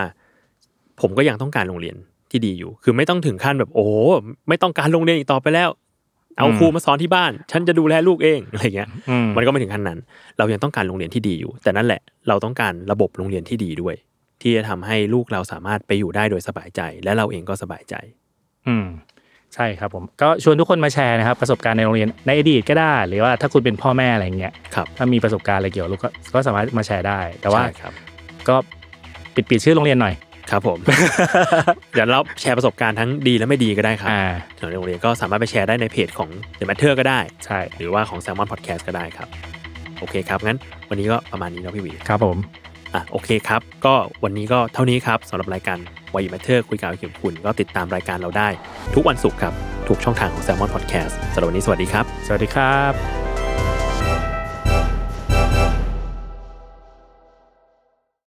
[1.01, 1.97] ผมก็ยังต้องการโรงเรียน
[2.31, 3.93] ที่ดีอยู่ คือไม่ต้องถึงขั้นแบบโอ้โห
[4.49, 5.71] ไม่ต้องการโรงเรียนอีกต่อไปแล้ว
[6.39, 9.99] เอาอืมครูมาสอนที่บ้าน ฉันจะดูแลลูกเองอะไรเงี้ยๆอืมมันก็ไม่ถึงขั้นนั้น
[10.39, 13.95] เรายังต้องการโรงเรียนที่ดีอยู่ แต่นั่นแหละเราต้องการระบบโรงเรียนที่ดีด้วย
[14.43, 17.95] ที่จะทำให้ลูกเราสามารถไปอยู่ได้โดยสบายใจ และเราเองก็สบายใจ
[18.69, 18.87] อืม
[19.55, 27.93] ใช่ครับผมก็ชวนทุกคนมาแชร์นะครับประสบการณ์ในโรงเรียนในอดีตก็ได้ หรือว่าถ้าคุณเป็นพ่อแม่อะไรเงี้ยครับถ้ามีประสบการณ์อะไรเกี่ยวกับลูกก็ก็สามารถมาแชร์ได้ แต่ว่าใช่ครับ
[28.49, 28.57] ก็
[29.35, 30.15] ปิดปิดชื่อโรงเรียนหน่อย
[30.51, 30.79] ครับผม
[31.95, 34.23] เดี๋ยวเราแชร์ประสบการณ์ทั้งดีและไม่ดีก็ได้ครับอ่า
[34.59, 36.29] ถึงโรงเรียนก็สามารถไปแชร์ได้ในเพจของ
[36.59, 39.29] The Matter ก็ได้ ใช่หรือว่าของ Salmon Podcast ก็ได้ครับ
[39.99, 42.37] โอเคครับ งั้นวันนี้ก็ประมาณนี้เนาะพี่หวีครับผม
[42.95, 43.95] อะโอเคครับ ก็
[44.25, 45.79] วันนี้ก็เท่านี้ครับสำหรับรายการ
[46.15, 48.49] วายิมเทอร์คุยกับเข็มคุณก็ติดตามรายการเราได้
[48.95, 49.53] ทุกวันศุกร์ครับ
[49.89, 53.30] ทุกช่องทางของ Salmon Podcast สำหรับวันนี้สวัสดีครับ สวัสดีครับ